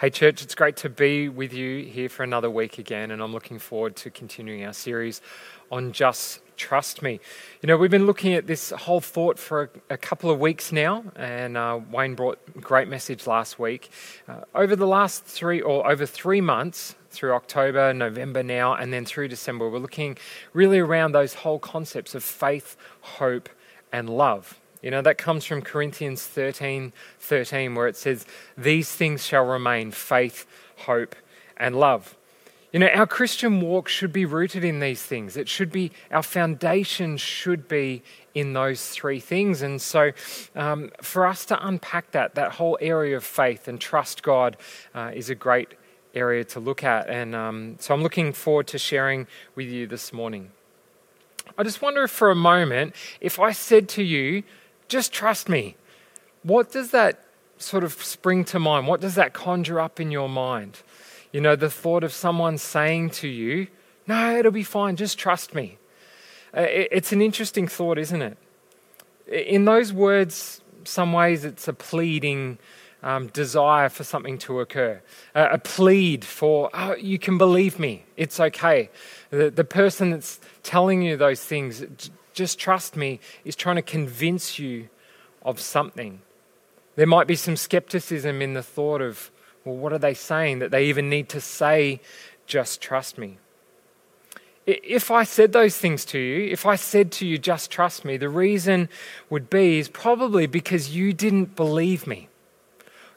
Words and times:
Hey, 0.00 0.10
church, 0.10 0.42
it's 0.42 0.56
great 0.56 0.74
to 0.78 0.88
be 0.88 1.28
with 1.28 1.52
you 1.52 1.84
here 1.84 2.08
for 2.08 2.24
another 2.24 2.50
week 2.50 2.78
again, 2.78 3.12
and 3.12 3.22
I'm 3.22 3.32
looking 3.32 3.60
forward 3.60 3.94
to 3.96 4.10
continuing 4.10 4.64
our 4.64 4.72
series 4.72 5.22
on 5.70 5.92
Just 5.92 6.40
Trust 6.56 7.00
Me. 7.00 7.20
You 7.62 7.68
know, 7.68 7.76
we've 7.76 7.92
been 7.92 8.04
looking 8.04 8.34
at 8.34 8.48
this 8.48 8.70
whole 8.70 9.00
thought 9.00 9.38
for 9.38 9.70
a, 9.88 9.94
a 9.94 9.96
couple 9.96 10.32
of 10.32 10.40
weeks 10.40 10.72
now, 10.72 11.04
and 11.14 11.56
uh, 11.56 11.78
Wayne 11.92 12.16
brought 12.16 12.40
a 12.56 12.58
great 12.58 12.88
message 12.88 13.28
last 13.28 13.60
week. 13.60 13.88
Uh, 14.26 14.40
over 14.52 14.74
the 14.74 14.86
last 14.86 15.26
three, 15.26 15.60
or 15.60 15.88
over 15.88 16.06
three 16.06 16.40
months, 16.40 16.96
through 17.10 17.32
October, 17.32 17.94
November 17.94 18.42
now, 18.42 18.74
and 18.74 18.92
then 18.92 19.04
through 19.04 19.28
December, 19.28 19.70
we're 19.70 19.78
looking 19.78 20.18
really 20.52 20.80
around 20.80 21.12
those 21.12 21.34
whole 21.34 21.60
concepts 21.60 22.16
of 22.16 22.24
faith, 22.24 22.76
hope, 23.00 23.48
and 23.92 24.10
love. 24.10 24.58
You 24.84 24.90
know, 24.90 25.00
that 25.00 25.16
comes 25.16 25.46
from 25.46 25.62
Corinthians 25.62 26.26
13 26.26 26.92
13, 27.18 27.74
where 27.74 27.88
it 27.88 27.96
says, 27.96 28.26
These 28.56 28.92
things 28.92 29.24
shall 29.24 29.46
remain 29.46 29.90
faith, 29.90 30.46
hope, 30.80 31.16
and 31.56 31.74
love. 31.74 32.14
You 32.70 32.80
know, 32.80 32.88
our 32.88 33.06
Christian 33.06 33.62
walk 33.62 33.88
should 33.88 34.12
be 34.12 34.26
rooted 34.26 34.62
in 34.62 34.80
these 34.80 35.02
things. 35.02 35.38
It 35.38 35.48
should 35.48 35.72
be, 35.72 35.90
our 36.10 36.22
foundation 36.22 37.16
should 37.16 37.66
be 37.66 38.02
in 38.34 38.52
those 38.52 38.90
three 38.90 39.20
things. 39.20 39.62
And 39.62 39.80
so, 39.80 40.12
um, 40.54 40.90
for 41.00 41.24
us 41.24 41.46
to 41.46 41.66
unpack 41.66 42.10
that, 42.10 42.34
that 42.34 42.52
whole 42.52 42.76
area 42.78 43.16
of 43.16 43.24
faith 43.24 43.68
and 43.68 43.80
trust 43.80 44.22
God 44.22 44.58
uh, 44.94 45.12
is 45.14 45.30
a 45.30 45.34
great 45.34 45.68
area 46.14 46.44
to 46.44 46.60
look 46.60 46.84
at. 46.84 47.08
And 47.08 47.34
um, 47.34 47.76
so, 47.80 47.94
I'm 47.94 48.02
looking 48.02 48.34
forward 48.34 48.66
to 48.66 48.78
sharing 48.78 49.28
with 49.54 49.68
you 49.68 49.86
this 49.86 50.12
morning. 50.12 50.50
I 51.56 51.62
just 51.62 51.80
wonder 51.80 52.06
for 52.06 52.30
a 52.30 52.34
moment 52.34 52.94
if 53.20 53.40
I 53.40 53.52
said 53.52 53.88
to 53.90 54.02
you, 54.02 54.42
just 54.88 55.12
trust 55.12 55.48
me. 55.48 55.76
What 56.42 56.72
does 56.72 56.90
that 56.90 57.24
sort 57.58 57.84
of 57.84 57.92
spring 57.92 58.44
to 58.46 58.58
mind? 58.58 58.86
What 58.86 59.00
does 59.00 59.14
that 59.14 59.32
conjure 59.32 59.80
up 59.80 60.00
in 60.00 60.10
your 60.10 60.28
mind? 60.28 60.82
You 61.32 61.40
know, 61.40 61.56
the 61.56 61.70
thought 61.70 62.04
of 62.04 62.12
someone 62.12 62.58
saying 62.58 63.10
to 63.10 63.28
you, 63.28 63.68
No, 64.06 64.36
it'll 64.36 64.52
be 64.52 64.62
fine, 64.62 64.96
just 64.96 65.18
trust 65.18 65.54
me. 65.54 65.78
Uh, 66.56 66.66
it's 66.68 67.10
an 67.12 67.20
interesting 67.20 67.66
thought, 67.66 67.98
isn't 67.98 68.22
it? 68.22 68.38
In 69.26 69.64
those 69.64 69.92
words, 69.92 70.60
some 70.84 71.12
ways 71.12 71.44
it's 71.44 71.66
a 71.66 71.72
pleading 71.72 72.58
um, 73.02 73.26
desire 73.28 73.88
for 73.88 74.04
something 74.04 74.38
to 74.38 74.60
occur, 74.60 75.02
a 75.34 75.58
plead 75.58 76.24
for, 76.24 76.70
oh, 76.72 76.94
you 76.94 77.18
can 77.18 77.36
believe 77.36 77.78
me, 77.78 78.04
it's 78.16 78.40
okay. 78.40 78.88
The, 79.30 79.50
the 79.50 79.64
person 79.64 80.10
that's 80.10 80.40
telling 80.62 81.02
you 81.02 81.16
those 81.16 81.44
things, 81.44 81.84
just 82.34 82.58
trust 82.58 82.96
me, 82.96 83.20
is 83.44 83.56
trying 83.56 83.76
to 83.76 83.82
convince 83.82 84.58
you 84.58 84.88
of 85.42 85.60
something. 85.60 86.20
There 86.96 87.06
might 87.06 87.26
be 87.26 87.36
some 87.36 87.56
skepticism 87.56 88.42
in 88.42 88.54
the 88.54 88.62
thought 88.62 89.00
of, 89.00 89.30
well, 89.64 89.76
what 89.76 89.92
are 89.92 89.98
they 89.98 90.14
saying 90.14 90.58
that 90.58 90.70
they 90.70 90.86
even 90.86 91.08
need 91.08 91.28
to 91.30 91.40
say, 91.40 92.00
just 92.46 92.80
trust 92.80 93.16
me? 93.16 93.38
If 94.66 95.10
I 95.10 95.24
said 95.24 95.52
those 95.52 95.76
things 95.76 96.04
to 96.06 96.18
you, 96.18 96.50
if 96.50 96.64
I 96.64 96.76
said 96.76 97.12
to 97.12 97.26
you, 97.26 97.36
just 97.36 97.70
trust 97.70 98.04
me, 98.04 98.16
the 98.16 98.30
reason 98.30 98.88
would 99.28 99.50
be 99.50 99.78
is 99.78 99.88
probably 99.88 100.46
because 100.46 100.96
you 100.96 101.12
didn't 101.12 101.54
believe 101.54 102.06
me. 102.06 102.28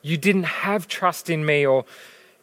You 0.01 0.17
didn't 0.17 0.43
have 0.43 0.87
trust 0.87 1.29
in 1.29 1.45
me, 1.45 1.65
or 1.65 1.85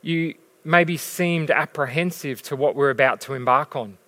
you 0.00 0.34
maybe 0.64 0.96
seemed 0.96 1.50
apprehensive 1.50 2.40
to 2.42 2.56
what 2.56 2.74
we're 2.74 2.90
about 2.90 3.20
to 3.22 3.34
embark 3.34 3.76
on. 3.76 3.98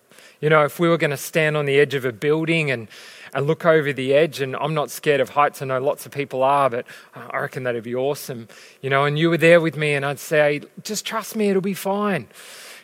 You 0.40 0.50
know, 0.50 0.64
if 0.64 0.78
we 0.78 0.88
were 0.88 0.98
going 0.98 1.12
to 1.12 1.16
stand 1.16 1.56
on 1.56 1.64
the 1.64 1.78
edge 1.78 1.94
of 1.94 2.04
a 2.04 2.12
building 2.12 2.70
and, 2.70 2.88
and 3.32 3.46
look 3.46 3.64
over 3.64 3.92
the 3.92 4.12
edge, 4.12 4.40
and 4.40 4.54
I'm 4.56 4.74
not 4.74 4.90
scared 4.90 5.20
of 5.20 5.30
heights, 5.30 5.62
I 5.62 5.66
know 5.66 5.80
lots 5.80 6.04
of 6.04 6.12
people 6.12 6.42
are, 6.42 6.68
but 6.68 6.86
I 7.14 7.38
reckon 7.38 7.62
that'd 7.62 7.82
be 7.82 7.94
awesome. 7.94 8.48
You 8.82 8.90
know, 8.90 9.06
and 9.06 9.18
you 9.18 9.30
were 9.30 9.38
there 9.38 9.60
with 9.60 9.76
me, 9.76 9.94
and 9.94 10.04
I'd 10.04 10.18
say, 10.18 10.60
just 10.82 11.06
trust 11.06 11.36
me, 11.36 11.48
it'll 11.48 11.62
be 11.62 11.74
fine. 11.74 12.28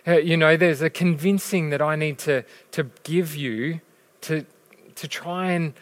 Uh, 0.06 0.16
you 0.16 0.36
know, 0.36 0.56
there's 0.56 0.80
a 0.80 0.90
convincing 0.90 1.70
that 1.70 1.82
I 1.82 1.94
need 1.94 2.18
to, 2.20 2.44
to 2.72 2.90
give 3.04 3.36
you 3.36 3.80
to, 4.22 4.46
to 4.94 5.06
try 5.06 5.50
and 5.50 5.74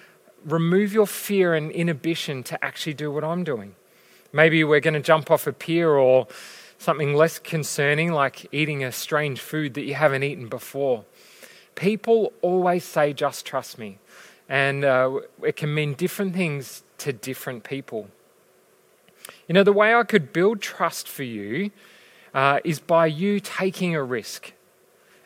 remove 0.44 0.92
your 0.92 1.06
fear 1.06 1.54
and 1.54 1.70
inhibition 1.70 2.42
to 2.44 2.64
actually 2.64 2.94
do 2.94 3.10
what 3.12 3.22
I'm 3.22 3.44
doing. 3.44 3.76
Maybe 4.32 4.62
we're 4.64 4.80
going 4.80 4.94
to 4.94 5.00
jump 5.00 5.30
off 5.30 5.46
a 5.46 5.52
pier 5.52 5.90
or 5.90 6.26
something 6.78 7.14
less 7.14 7.38
concerning 7.38 8.12
like 8.12 8.46
eating 8.52 8.82
a 8.82 8.90
strange 8.90 9.40
food 9.40 9.74
that 9.74 9.82
you 9.82 9.94
haven't 9.94 10.22
eaten 10.22 10.48
before. 10.48 11.04
People 11.74 12.32
always 12.42 12.84
say, 12.84 13.12
just 13.12 13.46
trust 13.46 13.78
me. 13.78 13.98
And 14.48 14.84
uh, 14.84 15.20
it 15.42 15.56
can 15.56 15.72
mean 15.74 15.94
different 15.94 16.34
things 16.34 16.82
to 16.98 17.12
different 17.12 17.64
people. 17.64 18.08
You 19.46 19.54
know, 19.54 19.62
the 19.62 19.72
way 19.72 19.94
I 19.94 20.02
could 20.02 20.32
build 20.32 20.60
trust 20.60 21.08
for 21.08 21.22
you 21.22 21.70
uh, 22.34 22.60
is 22.64 22.78
by 22.80 23.06
you 23.06 23.40
taking 23.40 23.94
a 23.94 24.02
risk 24.02 24.52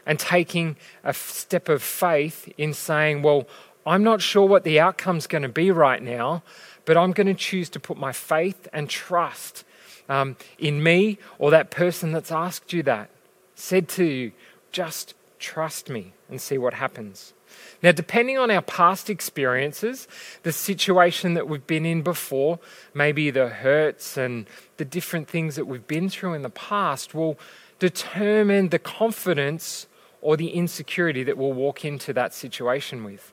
and 0.07 0.19
taking 0.19 0.77
a 1.03 1.15
step 1.15 1.69
of 1.69 1.83
faith 1.83 2.53
in 2.59 2.75
saying, 2.75 3.23
well, 3.23 3.47
I'm 3.87 4.03
not 4.03 4.23
sure 4.23 4.47
what 4.47 4.65
the 4.65 4.81
outcome's 4.81 5.27
going 5.27 5.43
to 5.43 5.49
be 5.49 5.71
right 5.71 6.03
now, 6.03 6.43
but 6.85 6.97
I'm 6.97 7.13
going 7.13 7.27
to 7.27 7.35
choose 7.35 7.69
to 7.71 7.81
put 7.81 7.97
my 7.97 8.13
faith 8.13 8.69
and 8.73 8.89
trust 8.89 9.65
um, 10.09 10.37
in 10.59 10.83
me 10.83 11.19
or 11.39 11.51
that 11.51 11.71
person 11.71 12.13
that's 12.13 12.33
asked 12.33 12.73
you 12.73 12.83
that, 12.85 13.11
said 13.55 13.89
to 13.91 14.05
you, 14.05 14.33
just 14.73 15.15
trust 15.45 15.91
me 15.91 16.15
and 16.31 16.41
see 16.41 16.57
what 16.57 16.75
happens. 16.75 17.35
Now, 17.83 17.93
depending 17.93 18.39
on 18.39 18.51
our 18.51 18.63
past 18.63 19.11
experiences, 19.11 20.09
the 20.43 20.53
situation 20.53 21.35
that 21.35 21.47
we've 21.47 21.67
been 21.67 21.85
in 21.85 22.01
before, 22.01 22.59
maybe 22.95 23.31
the 23.31 23.49
hurts 23.49 24.17
and 24.17 24.47
the 24.79 24.87
different 24.87 25.29
things 25.29 25.55
that 25.57 25.67
we've 25.67 25.87
been 25.87 26.09
through 26.09 26.33
in 26.33 26.43
the 26.43 26.51
past, 26.51 27.15
will 27.15 27.39
determine 27.79 28.71
the 28.71 28.79
confidence 28.79 29.87
or 30.23 30.37
the 30.39 30.49
insecurity 30.49 31.23
that 31.25 31.37
we'll 31.37 31.53
walk 31.53 31.85
into 31.85 32.15
that 32.15 32.33
situation 32.33 33.05
with. 33.05 33.33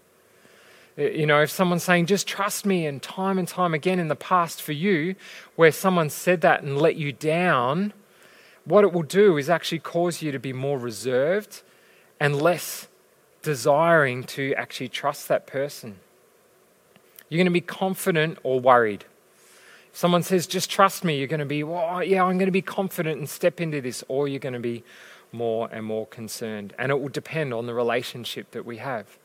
Uh, 0.97 1.03
you 1.03 1.25
know, 1.25 1.41
if 1.41 1.49
someone's 1.49 1.83
saying, 1.83 2.05
just 2.05 2.27
trust 2.27 2.65
me, 2.65 2.85
and 2.85 3.01
time 3.01 3.39
and 3.39 3.47
time 3.47 3.73
again 3.73 3.99
in 3.99 4.09
the 4.09 4.15
past 4.15 4.61
for 4.61 4.73
you, 4.73 5.15
where 5.55 5.71
someone 5.71 6.09
said 6.09 6.41
that 6.41 6.61
and 6.61 6.77
let 6.77 6.97
you 6.97 7.13
down, 7.13 7.93
what 8.65 8.83
it 8.83 8.91
will 8.91 9.03
do 9.23 9.37
is 9.37 9.49
actually 9.49 9.79
cause 9.79 10.21
you 10.21 10.33
to 10.33 10.39
be 10.39 10.51
more 10.51 10.77
reserved 10.77 11.63
and 12.21 12.39
less 12.39 12.87
desiring 13.41 14.23
to 14.23 14.53
actually 14.53 14.87
trust 14.87 15.27
that 15.27 15.47
person. 15.47 15.95
You're 17.27 17.39
going 17.39 17.45
to 17.45 17.51
be 17.51 17.61
confident 17.61 18.37
or 18.43 18.59
worried. 18.59 19.05
If 19.91 19.97
someone 19.97 20.21
says, 20.21 20.45
just 20.45 20.69
trust 20.69 21.03
me, 21.03 21.17
you're 21.17 21.27
going 21.27 21.39
to 21.39 21.47
be, 21.47 21.63
well, 21.63 22.03
yeah, 22.03 22.23
I'm 22.23 22.37
going 22.37 22.45
to 22.45 22.51
be 22.51 22.61
confident 22.61 23.17
and 23.17 23.27
step 23.27 23.59
into 23.59 23.81
this, 23.81 24.03
or 24.07 24.27
you're 24.27 24.39
going 24.39 24.53
to 24.53 24.59
be 24.59 24.83
more 25.31 25.67
and 25.71 25.83
more 25.83 26.05
concerned. 26.05 26.75
And 26.77 26.91
it 26.91 27.01
will 27.01 27.09
depend 27.09 27.55
on 27.55 27.65
the 27.65 27.73
relationship 27.73 28.51
that 28.51 28.67
we 28.67 28.77
have, 28.77 29.17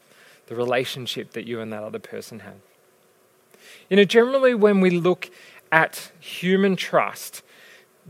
the 0.46 0.54
relationship 0.54 1.32
that 1.32 1.46
you 1.46 1.60
and 1.60 1.70
that 1.74 1.82
other 1.82 1.98
person 1.98 2.38
have. 2.40 2.60
You 3.90 3.98
know, 3.98 4.04
generally, 4.04 4.54
when 4.54 4.80
we 4.80 4.88
look 4.88 5.28
at 5.70 6.12
human 6.18 6.76
trust, 6.76 7.42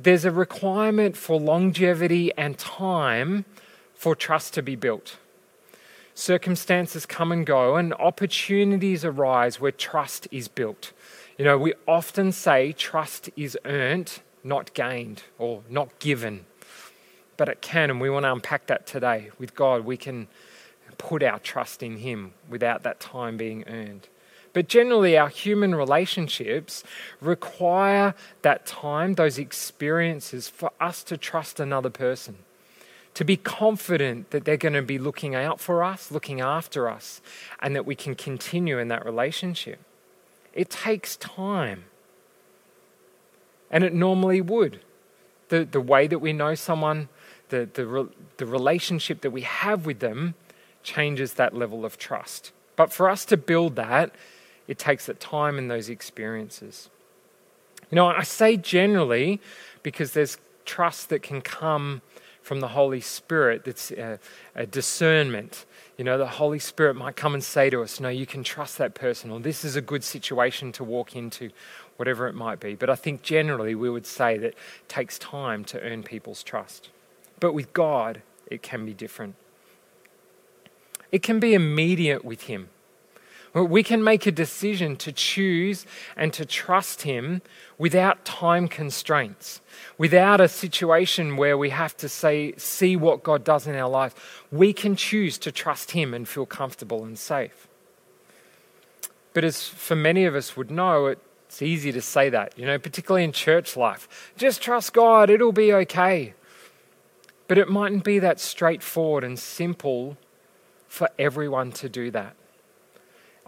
there's 0.00 0.25
a 0.25 0.31
requirement 0.31 1.16
for 1.16 1.40
longevity 1.40 2.31
and 2.37 2.56
time 2.56 3.46
for 3.96 4.14
trust 4.14 4.54
to 4.54 4.62
be 4.62 4.76
built. 4.76 5.16
Circumstances 6.14 7.04
come 7.04 7.32
and 7.32 7.44
go, 7.44 7.76
and 7.76 7.93
opportunities 7.94 9.04
arise 9.04 9.60
where 9.60 9.72
trust 9.72 10.28
is 10.31 10.48
built. 10.48 10.93
You 11.37 11.44
know, 11.44 11.58
we 11.58 11.75
often 11.87 12.32
say 12.32 12.72
trust 12.72 13.28
is 13.37 13.58
earned, 13.64 14.20
not 14.43 14.72
gained 14.72 15.25
or 15.38 15.62
not 15.69 15.98
given. 15.98 16.46
But 17.37 17.50
it 17.50 17.60
can, 17.60 17.90
and 17.90 18.00
we 18.00 18.08
want 18.08 18.25
to 18.25 18.32
unpack 18.32 18.66
that 18.69 18.87
today. 18.87 19.31
With 19.38 19.54
God, 19.54 19.84
we 19.84 19.98
can 19.98 20.28
put 20.96 21.22
our 21.22 21.38
trust 21.38 21.82
in 21.82 21.98
Him 21.98 22.32
without 22.48 22.82
that 22.84 22.98
time 22.98 23.37
being 23.37 23.64
earned. 23.66 24.08
But 24.54 24.69
generally, 24.69 25.19
our 25.19 25.28
human 25.28 25.75
relationships 25.75 26.82
require 27.20 28.14
that 28.40 28.64
time, 28.64 29.16
those 29.16 29.37
experiences, 29.37 30.48
for 30.48 30.70
us 30.81 31.02
to 31.04 31.19
trust 31.19 31.60
another 31.60 31.90
person 31.90 32.38
to 33.16 33.24
be 33.24 33.38
confident 33.38 34.30
that 34.30 34.44
they're 34.44 34.58
going 34.58 34.74
to 34.74 34.82
be 34.82 34.98
looking 34.98 35.34
out 35.34 35.58
for 35.58 35.82
us, 35.82 36.10
looking 36.10 36.42
after 36.42 36.86
us, 36.86 37.22
and 37.62 37.74
that 37.74 37.86
we 37.86 37.94
can 37.94 38.14
continue 38.14 38.78
in 38.78 38.88
that 38.88 39.06
relationship. 39.06 39.80
It 40.52 40.68
takes 40.68 41.16
time. 41.16 41.84
And 43.70 43.84
it 43.84 43.94
normally 43.94 44.42
would. 44.42 44.80
The, 45.48 45.64
the 45.64 45.80
way 45.80 46.06
that 46.06 46.18
we 46.18 46.34
know 46.34 46.54
someone, 46.54 47.08
the, 47.48 47.66
the, 47.72 48.10
the 48.36 48.44
relationship 48.44 49.22
that 49.22 49.30
we 49.30 49.40
have 49.40 49.86
with 49.86 50.00
them, 50.00 50.34
changes 50.82 51.32
that 51.34 51.56
level 51.56 51.86
of 51.86 51.96
trust. 51.96 52.52
But 52.76 52.92
for 52.92 53.08
us 53.08 53.24
to 53.26 53.38
build 53.38 53.76
that, 53.76 54.14
it 54.69 54.78
takes 54.78 55.06
that 55.06 55.20
time 55.20 55.56
and 55.56 55.70
those 55.70 55.88
experiences. 55.88 56.90
You 57.90 57.96
know, 57.96 58.08
I 58.08 58.24
say 58.24 58.58
generally 58.58 59.40
because 59.82 60.12
there's 60.12 60.36
trust 60.66 61.08
that 61.08 61.22
can 61.22 61.40
come 61.40 62.02
from 62.46 62.60
the 62.60 62.69
Holy 62.69 63.00
Spirit 63.00 63.64
that's 63.64 63.90
a, 63.90 64.20
a, 64.54 64.64
discernment. 64.66 65.66
You 65.98 66.04
know, 66.04 66.16
the 66.16 66.28
Holy 66.28 66.60
Spirit 66.60 66.94
might 66.94 67.16
come 67.16 67.34
and 67.34 67.43
say 67.43 67.70
to 67.70 67.82
us, 67.82 67.98
No, 67.98 68.08
you 68.08 68.25
can 68.25 68.44
trust 68.44 68.78
that 68.78 68.94
person, 68.94 69.32
or 69.32 69.40
this 69.40 69.64
is 69.64 69.75
a 69.75 69.81
good 69.81 70.04
situation 70.04 70.70
to 70.72 70.84
walk 70.84 71.16
into, 71.16 71.50
whatever 71.96 72.28
it 72.28 72.34
might 72.37 72.60
be. 72.60 72.76
But 72.76 72.88
I 72.88 72.94
think 72.94 73.22
generally 73.22 73.75
we 73.75 73.90
would 73.90 74.06
say 74.06 74.38
that 74.38 74.54
takes 74.87 75.19
time 75.19 75.64
to 75.64 75.81
earn 75.81 76.04
people's 76.04 76.44
trust. 76.44 76.90
But 77.40 77.52
with 77.52 77.72
God, 77.72 78.22
it 78.48 78.62
can 78.62 78.87
be 78.87 78.94
different. 78.94 79.34
It 81.10 81.25
can 81.25 81.40
be 81.40 81.52
immediate 81.52 82.25
with 82.25 82.43
Him. 82.43 82.69
We 83.62 83.82
can 83.82 84.05
make 84.05 84.26
a 84.26 84.32
decision 84.32 84.97
to 84.97 85.12
choose 85.12 85.87
and 86.14 86.31
to 86.35 86.44
trust 86.44 87.03
Him 87.03 87.41
without 87.79 88.26
time 88.26 88.69
constraints, 88.69 89.62
without 89.97 90.43
a 90.43 90.49
situation 90.49 91.38
where 91.38 91.56
we 91.56 91.70
have 91.70 91.97
to 91.99 92.08
say, 92.08 92.53
see 92.58 92.97
what 92.97 93.23
God 93.23 93.44
does 93.44 93.67
in 93.67 93.75
our 93.75 93.88
life. 93.88 94.44
We 94.53 94.75
can 94.75 94.94
choose 94.94 95.38
to 95.38 95.50
trust 95.50 95.93
Him 95.93 96.12
and 96.12 96.29
feel 96.29 96.44
comfortable 96.44 97.03
and 97.03 97.19
safe. 97.19 97.67
But 99.32 99.43
as 99.43 99.67
for 99.67 99.97
many 99.97 100.26
of 100.26 100.35
us 100.35 100.55
would 100.55 100.70
know, 100.70 101.06
it's 101.06 101.62
easy 101.62 101.93
to 101.93 102.03
say 102.03 102.29
that, 102.29 102.58
you 102.58 102.67
know, 102.67 102.79
particularly 102.79 103.25
in 103.25 103.32
church 103.32 103.75
life. 103.75 104.32
Just 104.37 104.61
trust 104.61 104.93
God, 104.93 105.31
it'll 105.31 105.53
be 105.53 105.73
okay. 105.73 106.35
But 107.49 107.56
it 107.56 107.70
mightn't 107.70 108.05
be 108.05 108.19
that 108.19 108.38
straightforward 108.38 109.25
and 109.25 109.38
simple 109.38 110.19
for 110.88 111.08
everyone 111.19 111.73
to 111.73 111.88
do 111.88 112.11
that. 112.11 112.37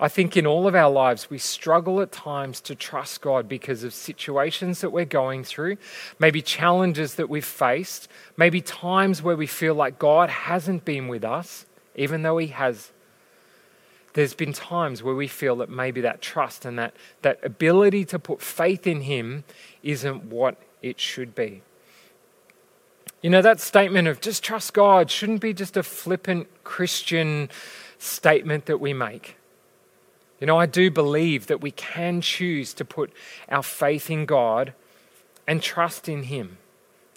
I 0.00 0.08
think 0.08 0.36
in 0.36 0.46
all 0.46 0.68
of 0.68 0.76
our 0.76 0.90
lives, 0.90 1.28
we 1.28 1.38
struggle 1.38 2.00
at 2.00 2.12
times 2.12 2.60
to 2.62 2.76
trust 2.76 3.20
God 3.20 3.48
because 3.48 3.82
of 3.82 3.92
situations 3.92 4.80
that 4.80 4.90
we're 4.90 5.04
going 5.04 5.42
through, 5.42 5.76
maybe 6.20 6.40
challenges 6.40 7.16
that 7.16 7.28
we've 7.28 7.44
faced, 7.44 8.08
maybe 8.36 8.60
times 8.60 9.22
where 9.22 9.36
we 9.36 9.48
feel 9.48 9.74
like 9.74 9.98
God 9.98 10.30
hasn't 10.30 10.84
been 10.84 11.08
with 11.08 11.24
us, 11.24 11.66
even 11.96 12.22
though 12.22 12.38
He 12.38 12.48
has. 12.48 12.92
There's 14.12 14.34
been 14.34 14.52
times 14.52 15.02
where 15.02 15.16
we 15.16 15.26
feel 15.26 15.56
that 15.56 15.68
maybe 15.68 16.00
that 16.02 16.22
trust 16.22 16.64
and 16.64 16.78
that, 16.78 16.94
that 17.22 17.40
ability 17.42 18.04
to 18.06 18.20
put 18.20 18.40
faith 18.40 18.86
in 18.86 19.00
Him 19.00 19.42
isn't 19.82 20.24
what 20.24 20.56
it 20.80 21.00
should 21.00 21.34
be. 21.34 21.62
You 23.20 23.30
know, 23.30 23.42
that 23.42 23.58
statement 23.60 24.06
of 24.06 24.20
just 24.20 24.44
trust 24.44 24.74
God 24.74 25.10
shouldn't 25.10 25.40
be 25.40 25.52
just 25.52 25.76
a 25.76 25.82
flippant 25.82 26.46
Christian 26.62 27.50
statement 27.98 28.66
that 28.66 28.78
we 28.78 28.92
make. 28.92 29.37
You 30.40 30.46
know, 30.46 30.58
I 30.58 30.66
do 30.66 30.90
believe 30.90 31.46
that 31.48 31.60
we 31.60 31.70
can 31.70 32.20
choose 32.20 32.72
to 32.74 32.84
put 32.84 33.12
our 33.48 33.62
faith 33.62 34.10
in 34.10 34.24
God 34.24 34.72
and 35.46 35.62
trust 35.62 36.08
in 36.08 36.24
Him. 36.24 36.58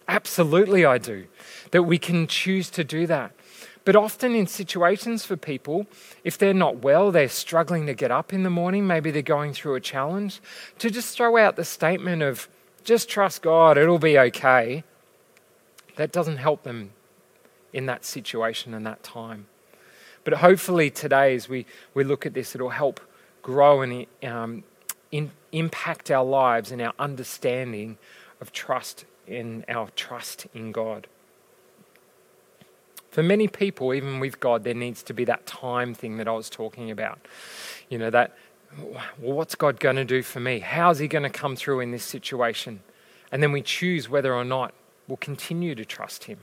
Absolutely, 0.08 0.86
I 0.86 0.98
do. 0.98 1.28
That 1.72 1.84
we 1.84 1.98
can 1.98 2.28
choose 2.28 2.70
to 2.72 2.84
do 2.84 3.06
that. 3.08 3.32
But 3.84 3.96
often 3.96 4.36
in 4.36 4.48
situations 4.48 5.26
for 5.26 5.36
people, 5.36 5.88
if 6.24 6.38
they're 6.38 6.54
not 6.54 6.84
well, 6.84 7.12
they're 7.12 7.30
struggling 7.30 7.86
to 7.88 7.94
get 7.94 8.12
up 8.12 8.32
in 8.32 8.44
the 8.44 8.50
morning, 8.50 8.86
maybe 8.86 9.10
they're 9.10 9.22
going 9.22 9.54
through 9.54 9.76
a 9.76 9.80
challenge, 9.82 10.40
to 10.80 10.90
just 10.90 11.16
throw 11.16 11.38
out 11.38 11.56
the 11.56 11.64
statement 11.64 12.22
of, 12.22 12.48
just 12.84 13.10
trust 13.10 13.42
God, 13.42 13.78
it'll 13.78 14.00
be 14.00 14.18
okay, 14.18 14.84
that 15.96 16.12
doesn't 16.12 16.38
help 16.38 16.64
them 16.64 16.92
in 17.74 17.86
that 17.88 18.06
situation 18.06 18.74
and 18.74 18.86
that 18.86 19.04
time. 19.04 19.48
But 20.24 20.36
hopefully 20.36 20.92
today, 20.92 21.36
as 21.36 21.50
we, 21.50 21.66
we 21.94 22.04
look 22.04 22.26
at 22.26 22.34
this, 22.34 22.54
it'll 22.54 22.70
help 22.70 23.00
grow 23.42 23.82
and 23.82 24.06
um, 24.24 24.64
in, 25.12 25.32
impact 25.52 26.10
our 26.12 26.24
lives 26.24 26.72
and 26.72 26.82
our 26.82 26.94
understanding 27.00 27.98
of 28.40 28.52
trust 28.52 29.06
in 29.28 29.64
our 29.70 29.90
trust 29.96 30.48
in 30.54 30.72
God. 30.72 31.08
For 33.12 33.22
many 33.22 33.48
people, 33.48 33.94
even 33.94 34.20
with 34.20 34.40
God, 34.40 34.64
there 34.64 34.74
needs 34.74 35.04
to 35.04 35.14
be 35.14 35.26
that 35.26 35.46
time 35.46 35.94
thing 35.94 36.18
that 36.18 36.28
I 36.28 36.32
was 36.32 36.50
talking 36.50 36.90
about. 36.90 37.20
You 37.90 37.98
know, 37.98 38.10
that, 38.10 38.36
well, 38.78 39.04
what's 39.20 39.56
God 39.56 39.80
going 39.80 39.98
to 39.98 40.06
do 40.06 40.24
for 40.24 40.40
me? 40.40 40.60
How's 40.60 41.00
He 41.00 41.08
going 41.08 41.24
to 41.24 41.30
come 41.30 41.56
through 41.56 41.82
in 41.82 41.92
this 41.92 42.06
situation? 42.06 42.82
And 43.32 43.44
then 43.44 43.52
we 43.52 43.62
choose 43.62 44.10
whether 44.10 44.34
or 44.34 44.46
not 44.46 44.74
we'll 45.08 45.18
continue 45.18 45.76
to 45.76 45.86
trust 45.86 46.26
Him 46.26 46.40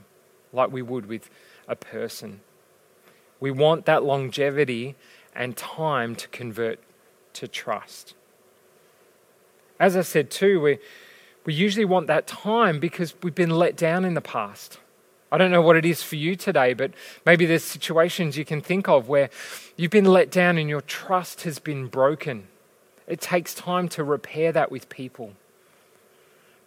like 0.53 0.71
we 0.71 0.81
would 0.81 1.07
with 1.07 1.29
a 1.67 1.75
person. 1.75 2.41
We 3.39 3.51
want 3.51 3.85
that 3.85 4.03
longevity 4.03 4.95
and 5.35 5.55
time 5.55 6.15
to 6.15 6.27
convert 6.27 6.79
to 7.39 7.47
trust. 7.47 8.13
As 9.79 9.95
I 9.95 10.01
said 10.01 10.29
too, 10.29 10.59
we, 10.59 10.79
we 11.45 11.53
usually 11.53 11.85
want 11.85 12.07
that 12.07 12.27
time 12.27 12.79
because 12.79 13.13
we've 13.23 13.35
been 13.35 13.49
let 13.49 13.77
down 13.77 14.03
in 14.03 14.13
the 14.13 14.21
past. 14.21 14.77
I 15.31 15.37
don't 15.37 15.51
know 15.51 15.61
what 15.61 15.77
it 15.77 15.85
is 15.85 16.03
for 16.03 16.15
you 16.15 16.35
today, 16.35 16.73
but 16.73 16.91
maybe 17.25 17.45
there's 17.45 17.63
situations 17.63 18.37
you 18.37 18.45
can 18.45 18.61
think 18.61 18.89
of 18.89 19.07
where 19.07 19.29
you've 19.77 19.91
been 19.91 20.05
let 20.05 20.31
down 20.31 20.57
and 20.57 20.67
your 20.67 20.81
trust 20.81 21.43
has 21.43 21.59
been 21.59 21.87
broken. 21.87 22.47
It 23.07 23.21
takes 23.21 23.53
time 23.53 23.87
to 23.89 24.03
repair 24.03 24.51
that 24.51 24.71
with 24.71 24.89
people. 24.89 25.33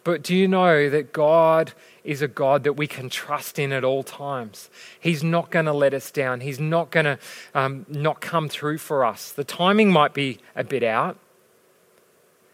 But 0.03 0.21
do 0.21 0.35
you 0.35 0.47
know 0.47 0.89
that 0.89 1.13
God 1.13 1.73
is 2.03 2.21
a 2.21 2.27
God 2.27 2.63
that 2.63 2.73
we 2.73 2.87
can 2.87 3.09
trust 3.09 3.57
in 3.57 3.71
at 3.71 3.83
all 3.83 4.03
times? 4.03 4.69
He's 4.99 5.23
not 5.23 5.49
going 5.49 5.65
to 5.65 5.73
let 5.73 5.93
us 5.93 6.11
down. 6.11 6.41
He's 6.41 6.59
not 6.59 6.91
going 6.91 7.05
to 7.05 7.19
um, 7.55 7.85
not 7.87 8.19
come 8.19 8.49
through 8.49 8.79
for 8.79 9.05
us. 9.05 9.31
The 9.31 9.45
timing 9.45 9.91
might 9.91 10.13
be 10.13 10.39
a 10.55 10.63
bit 10.63 10.83
out, 10.83 11.17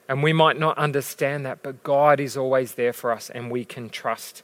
and 0.07 0.21
we 0.21 0.33
might 0.33 0.59
not 0.59 0.77
understand 0.77 1.45
that, 1.45 1.63
but 1.63 1.83
God 1.83 2.19
is 2.19 2.37
always 2.37 2.73
there 2.73 2.93
for 2.93 3.11
us, 3.11 3.29
and 3.29 3.49
we 3.49 3.65
can 3.65 3.89
trust 3.89 4.43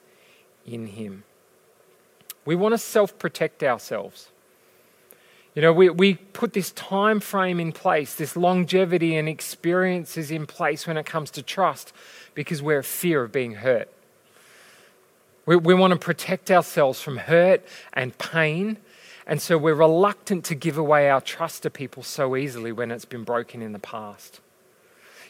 in 0.66 0.88
Him. 0.88 1.24
We 2.44 2.56
want 2.56 2.74
to 2.74 2.78
self 2.78 3.18
protect 3.20 3.64
ourselves. 3.64 4.30
You 5.56 5.62
know, 5.62 5.72
we, 5.72 5.90
we 5.90 6.16
put 6.16 6.52
this 6.52 6.72
time 6.72 7.22
frame 7.22 7.62
in 7.62 7.72
place, 7.72 8.14
this 8.14 8.36
longevity 8.36 9.16
and 9.16 9.30
experiences 9.30 10.30
in 10.30 10.46
place 10.46 10.86
when 10.86 10.98
it 10.98 11.06
comes 11.06 11.32
to 11.32 11.42
trust 11.42 11.94
because 12.34 12.62
we're 12.62 12.84
fear 12.84 13.24
of 13.24 13.32
being 13.32 13.54
hurt. 13.54 13.90
We, 15.46 15.56
we 15.56 15.74
want 15.74 15.94
to 15.94 16.00
protect 16.00 16.52
ourselves 16.52 17.02
from 17.02 17.18
hurt 17.18 17.66
and 17.94 18.18
pain, 18.18 18.78
and 19.26 19.42
so 19.42 19.58
we're 19.58 19.76
reluctant 19.76 20.44
to 20.46 20.56
give 20.56 20.78
away 20.78 21.10
our 21.10 21.22
trust 21.22 21.64
to 21.64 21.70
people 21.70 22.04
so 22.04 22.36
easily 22.36 22.74
when 22.74 22.92
it's 22.92 23.06
been 23.06 23.24
broken 23.24 23.62
in 23.62 23.72
the 23.72 23.80
past. 23.80 24.42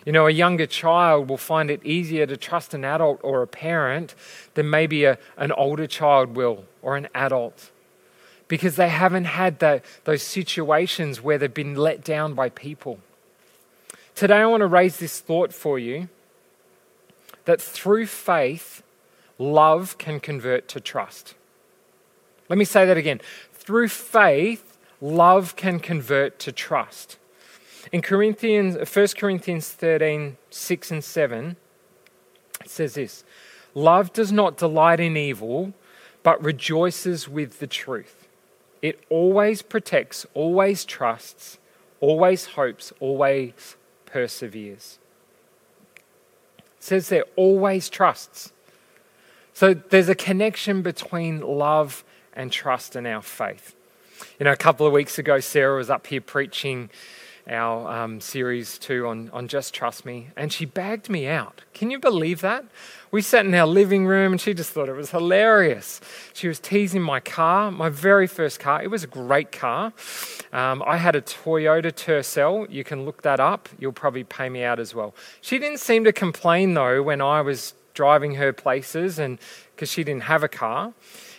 You 0.07 0.11
know, 0.11 0.25
a 0.25 0.31
younger 0.31 0.65
child 0.65 1.29
will 1.29 1.37
find 1.37 1.69
it 1.69 1.85
easier 1.85 2.25
to 2.25 2.35
trust 2.35 2.73
an 2.73 2.83
adult 2.83 3.19
or 3.23 3.43
a 3.43 3.47
parent 3.47 4.15
than 4.55 4.71
maybe 4.71 5.05
a, 5.05 5.19
an 5.37 5.51
older 5.51 5.85
child 5.85 6.35
will 6.35 6.65
or 6.81 6.97
an 6.97 7.09
adult 7.13 7.69
because 8.47 8.75
they 8.75 8.89
haven't 8.89 9.25
had 9.25 9.59
the, 9.59 9.81
those 10.03 10.21
situations 10.21 11.21
where 11.21 11.37
they've 11.37 11.53
been 11.53 11.75
let 11.75 12.03
down 12.03 12.33
by 12.33 12.49
people. 12.49 12.99
Today, 14.13 14.37
I 14.37 14.45
want 14.45 14.61
to 14.61 14.67
raise 14.67 14.97
this 14.97 15.19
thought 15.19 15.53
for 15.53 15.77
you 15.79 16.09
that 17.45 17.61
through 17.61 18.05
faith, 18.07 18.83
love 19.37 19.97
can 19.97 20.19
convert 20.19 20.67
to 20.69 20.79
trust. 20.79 21.35
Let 22.49 22.57
me 22.57 22.65
say 22.65 22.85
that 22.85 22.97
again. 22.97 23.21
Through 23.53 23.89
faith, 23.89 24.77
love 25.01 25.55
can 25.55 25.79
convert 25.79 26.39
to 26.39 26.51
trust. 26.51 27.17
In 27.91 28.01
Corinthians, 28.01 28.77
1 28.77 29.07
Corinthians 29.17 29.69
13, 29.69 30.37
6 30.49 30.91
and 30.91 31.03
7, 31.03 31.55
it 32.61 32.69
says 32.69 32.93
this 32.95 33.23
Love 33.73 34.13
does 34.13 34.31
not 34.31 34.57
delight 34.57 34.99
in 34.99 35.17
evil, 35.17 35.73
but 36.23 36.43
rejoices 36.43 37.27
with 37.27 37.59
the 37.59 37.67
truth. 37.67 38.24
It 38.85 39.03
always 39.09 39.63
protects, 39.63 40.27
always 40.35 40.85
trusts, 40.85 41.57
always 42.01 42.45
hopes, 42.45 42.93
always 42.99 43.77
perseveres. 44.05 44.99
It 46.59 46.63
says 46.83 47.09
there, 47.09 47.23
always 47.35 47.89
trusts. 47.89 48.53
So 49.53 49.73
there's 49.73 50.07
a 50.07 50.13
connection 50.13 50.83
between 50.83 51.41
love 51.41 52.03
and 52.33 52.51
trust 52.51 52.95
in 52.95 53.07
our 53.07 53.23
faith. 53.23 53.75
You 54.39 54.43
know, 54.43 54.51
a 54.51 54.55
couple 54.55 54.85
of 54.85 54.93
weeks 54.93 55.17
ago, 55.17 55.39
Sarah 55.39 55.77
was 55.77 55.89
up 55.89 56.05
here 56.05 56.21
preaching 56.21 56.91
our 57.49 58.03
um, 58.03 58.19
series 58.19 58.77
too 58.77 59.07
on, 59.07 59.29
on 59.31 59.47
Just 59.47 59.73
Trust 59.73 60.05
Me, 60.05 60.29
and 60.35 60.51
she 60.51 60.65
bagged 60.65 61.09
me 61.09 61.27
out. 61.27 61.61
Can 61.73 61.91
you 61.91 61.99
believe 61.99 62.41
that? 62.41 62.65
We 63.11 63.21
sat 63.21 63.45
in 63.45 63.53
our 63.53 63.67
living 63.67 64.05
room 64.05 64.33
and 64.33 64.41
she 64.41 64.53
just 64.53 64.71
thought 64.71 64.89
it 64.89 64.95
was 64.95 65.11
hilarious. 65.11 66.01
She 66.33 66.47
was 66.47 66.59
teasing 66.59 67.01
my 67.01 67.19
car, 67.19 67.71
my 67.71 67.89
very 67.89 68.27
first 68.27 68.59
car. 68.59 68.83
It 68.83 68.87
was 68.87 69.03
a 69.03 69.07
great 69.07 69.51
car. 69.51 69.93
Um, 70.51 70.83
I 70.85 70.97
had 70.97 71.15
a 71.15 71.21
Toyota 71.21 71.93
Tercel. 71.93 72.69
You 72.69 72.83
can 72.83 73.05
look 73.05 73.21
that 73.21 73.39
up. 73.39 73.69
You'll 73.79 73.93
probably 73.93 74.23
pay 74.23 74.49
me 74.49 74.63
out 74.63 74.79
as 74.79 74.93
well. 74.93 75.15
She 75.39 75.59
didn't 75.59 75.79
seem 75.79 76.03
to 76.03 76.11
complain 76.11 76.73
though 76.73 77.01
when 77.03 77.21
I 77.21 77.41
was 77.41 77.73
driving 77.93 78.35
her 78.35 78.51
places 78.51 79.17
and 79.19 79.39
because 79.73 79.89
she 79.89 80.03
didn't 80.03 80.23
have 80.23 80.43
a 80.43 80.49
car. 80.49 80.93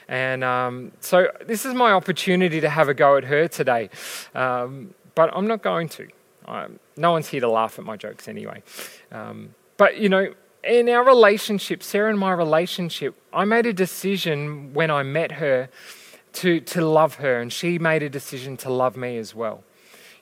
And 0.08 0.44
um, 0.44 0.92
so 1.00 1.28
this 1.46 1.66
is 1.66 1.74
my 1.74 1.92
opportunity 1.92 2.60
to 2.60 2.68
have 2.68 2.88
a 2.88 2.94
go 2.94 3.16
at 3.16 3.24
her 3.24 3.48
today. 3.48 3.90
Um, 4.34 4.94
but 5.16 5.34
I'm 5.34 5.48
not 5.48 5.62
going 5.62 5.88
to. 5.88 6.06
I'm, 6.46 6.78
no 6.96 7.10
one's 7.10 7.28
here 7.28 7.40
to 7.40 7.48
laugh 7.48 7.80
at 7.80 7.84
my 7.84 7.96
jokes 7.96 8.28
anyway. 8.28 8.62
Um, 9.10 9.56
but, 9.76 9.98
you 9.98 10.08
know, 10.08 10.32
in 10.62 10.88
our 10.88 11.04
relationship, 11.04 11.82
Sarah 11.82 12.10
and 12.10 12.18
my 12.18 12.32
relationship, 12.32 13.16
I 13.32 13.44
made 13.44 13.66
a 13.66 13.72
decision 13.72 14.72
when 14.72 14.90
I 14.90 15.02
met 15.02 15.32
her 15.32 15.68
to, 16.34 16.60
to 16.60 16.84
love 16.84 17.16
her, 17.16 17.40
and 17.40 17.52
she 17.52 17.78
made 17.78 18.02
a 18.02 18.08
decision 18.08 18.56
to 18.58 18.70
love 18.70 18.96
me 18.96 19.16
as 19.16 19.34
well. 19.34 19.64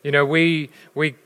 You 0.02 0.12
know, 0.12 0.24
we, 0.24 0.70
we 0.94 1.16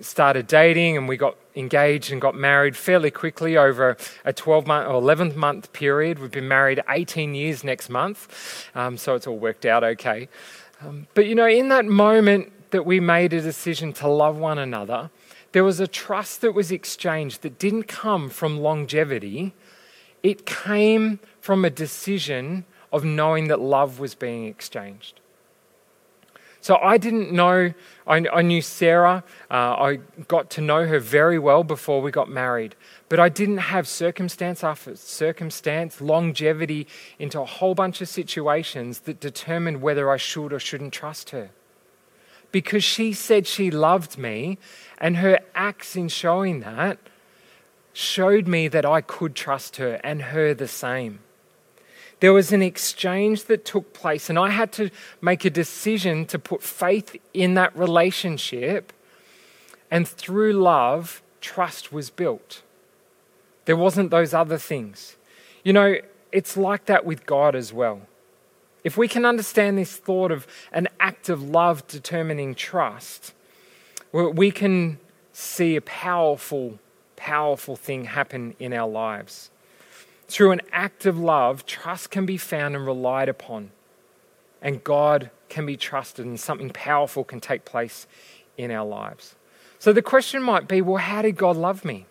started 0.00 0.46
dating 0.46 0.96
and 0.96 1.08
we 1.08 1.16
got 1.16 1.36
engaged 1.54 2.10
and 2.10 2.20
got 2.20 2.34
married 2.34 2.76
fairly 2.76 3.10
quickly 3.10 3.56
over 3.56 3.96
a 4.24 4.32
12 4.32 4.66
month 4.66 4.88
or 4.88 4.94
11 4.94 5.36
month 5.36 5.72
period. 5.72 6.18
We've 6.18 6.30
been 6.30 6.48
married 6.48 6.82
18 6.88 7.34
years 7.34 7.62
next 7.62 7.90
month, 7.90 8.70
um, 8.74 8.96
so 8.96 9.14
it's 9.16 9.26
all 9.26 9.38
worked 9.38 9.66
out 9.66 9.84
okay. 9.84 10.28
Um, 10.80 11.08
but 11.14 11.26
you 11.26 11.34
know, 11.34 11.48
in 11.48 11.68
that 11.70 11.84
moment 11.84 12.52
that 12.70 12.84
we 12.86 13.00
made 13.00 13.32
a 13.32 13.40
decision 13.40 13.92
to 13.94 14.08
love 14.08 14.36
one 14.36 14.58
another, 14.58 15.10
there 15.52 15.64
was 15.64 15.80
a 15.80 15.86
trust 15.86 16.40
that 16.42 16.52
was 16.52 16.70
exchanged 16.70 17.42
that 17.42 17.58
didn't 17.58 17.84
come 17.84 18.28
from 18.30 18.60
longevity, 18.60 19.54
it 20.22 20.46
came 20.46 21.20
from 21.40 21.64
a 21.64 21.70
decision 21.70 22.64
of 22.92 23.04
knowing 23.04 23.48
that 23.48 23.60
love 23.60 23.98
was 23.98 24.14
being 24.14 24.46
exchanged. 24.46 25.20
So 26.60 26.76
I 26.76 26.98
didn't 26.98 27.32
know, 27.32 27.72
I, 28.06 28.26
I 28.32 28.42
knew 28.42 28.60
Sarah, 28.60 29.22
uh, 29.50 29.54
I 29.54 29.98
got 30.26 30.50
to 30.50 30.60
know 30.60 30.86
her 30.86 30.98
very 30.98 31.38
well 31.38 31.62
before 31.62 32.02
we 32.02 32.10
got 32.10 32.28
married, 32.28 32.74
but 33.08 33.20
I 33.20 33.28
didn't 33.28 33.58
have 33.58 33.86
circumstance 33.86 34.64
after 34.64 34.96
circumstance, 34.96 36.00
longevity 36.00 36.86
into 37.18 37.40
a 37.40 37.44
whole 37.44 37.74
bunch 37.74 38.00
of 38.00 38.08
situations 38.08 39.00
that 39.00 39.20
determined 39.20 39.80
whether 39.80 40.10
I 40.10 40.16
should 40.16 40.52
or 40.52 40.58
shouldn't 40.58 40.92
trust 40.92 41.30
her. 41.30 41.50
Because 42.50 42.84
she 42.84 43.12
said 43.12 43.46
she 43.46 43.70
loved 43.70 44.18
me, 44.18 44.58
and 44.98 45.18
her 45.18 45.40
acts 45.54 45.96
in 45.96 46.08
showing 46.08 46.60
that 46.60 46.98
showed 47.92 48.46
me 48.46 48.68
that 48.68 48.86
I 48.86 49.00
could 49.00 49.34
trust 49.34 49.76
her 49.76 50.00
and 50.04 50.22
her 50.22 50.54
the 50.54 50.68
same. 50.68 51.18
There 52.20 52.32
was 52.32 52.52
an 52.52 52.62
exchange 52.62 53.44
that 53.44 53.64
took 53.64 53.92
place, 53.92 54.28
and 54.28 54.38
I 54.38 54.50
had 54.50 54.72
to 54.72 54.90
make 55.20 55.44
a 55.44 55.50
decision 55.50 56.26
to 56.26 56.38
put 56.38 56.62
faith 56.62 57.16
in 57.32 57.54
that 57.54 57.76
relationship. 57.76 58.92
And 59.90 60.06
through 60.06 60.52
love, 60.52 61.22
trust 61.40 61.92
was 61.92 62.10
built. 62.10 62.62
There 63.64 63.76
wasn't 63.76 64.10
those 64.10 64.34
other 64.34 64.58
things. 64.58 65.16
You 65.62 65.72
know, 65.72 65.96
it's 66.32 66.56
like 66.56 66.86
that 66.86 67.04
with 67.04 67.26
God 67.26 67.54
as 67.54 67.72
well. 67.72 68.02
If 68.84 68.96
we 68.96 69.08
can 69.08 69.24
understand 69.24 69.76
this 69.76 69.96
thought 69.96 70.30
of 70.30 70.46
an 70.72 70.88
act 71.00 71.28
of 71.28 71.42
love 71.42 71.86
determining 71.86 72.54
trust, 72.54 73.34
we 74.12 74.50
can 74.50 74.98
see 75.32 75.76
a 75.76 75.80
powerful, 75.80 76.78
powerful 77.16 77.76
thing 77.76 78.04
happen 78.04 78.54
in 78.58 78.72
our 78.72 78.88
lives. 78.88 79.50
Through 80.28 80.52
an 80.52 80.60
act 80.72 81.06
of 81.06 81.18
love, 81.18 81.64
trust 81.66 82.10
can 82.10 82.26
be 82.26 82.36
found 82.36 82.76
and 82.76 82.86
relied 82.86 83.28
upon, 83.28 83.70
and 84.60 84.84
God 84.84 85.30
can 85.48 85.64
be 85.64 85.76
trusted, 85.76 86.26
and 86.26 86.38
something 86.38 86.70
powerful 86.70 87.24
can 87.24 87.40
take 87.40 87.64
place 87.64 88.06
in 88.56 88.70
our 88.70 88.86
lives. 88.86 89.34
So 89.78 89.92
the 89.92 90.02
question 90.02 90.42
might 90.42 90.68
be 90.68 90.82
well, 90.82 90.96
how 90.96 91.22
did 91.22 91.36
God 91.36 91.56
love 91.56 91.84
me? 91.84 92.06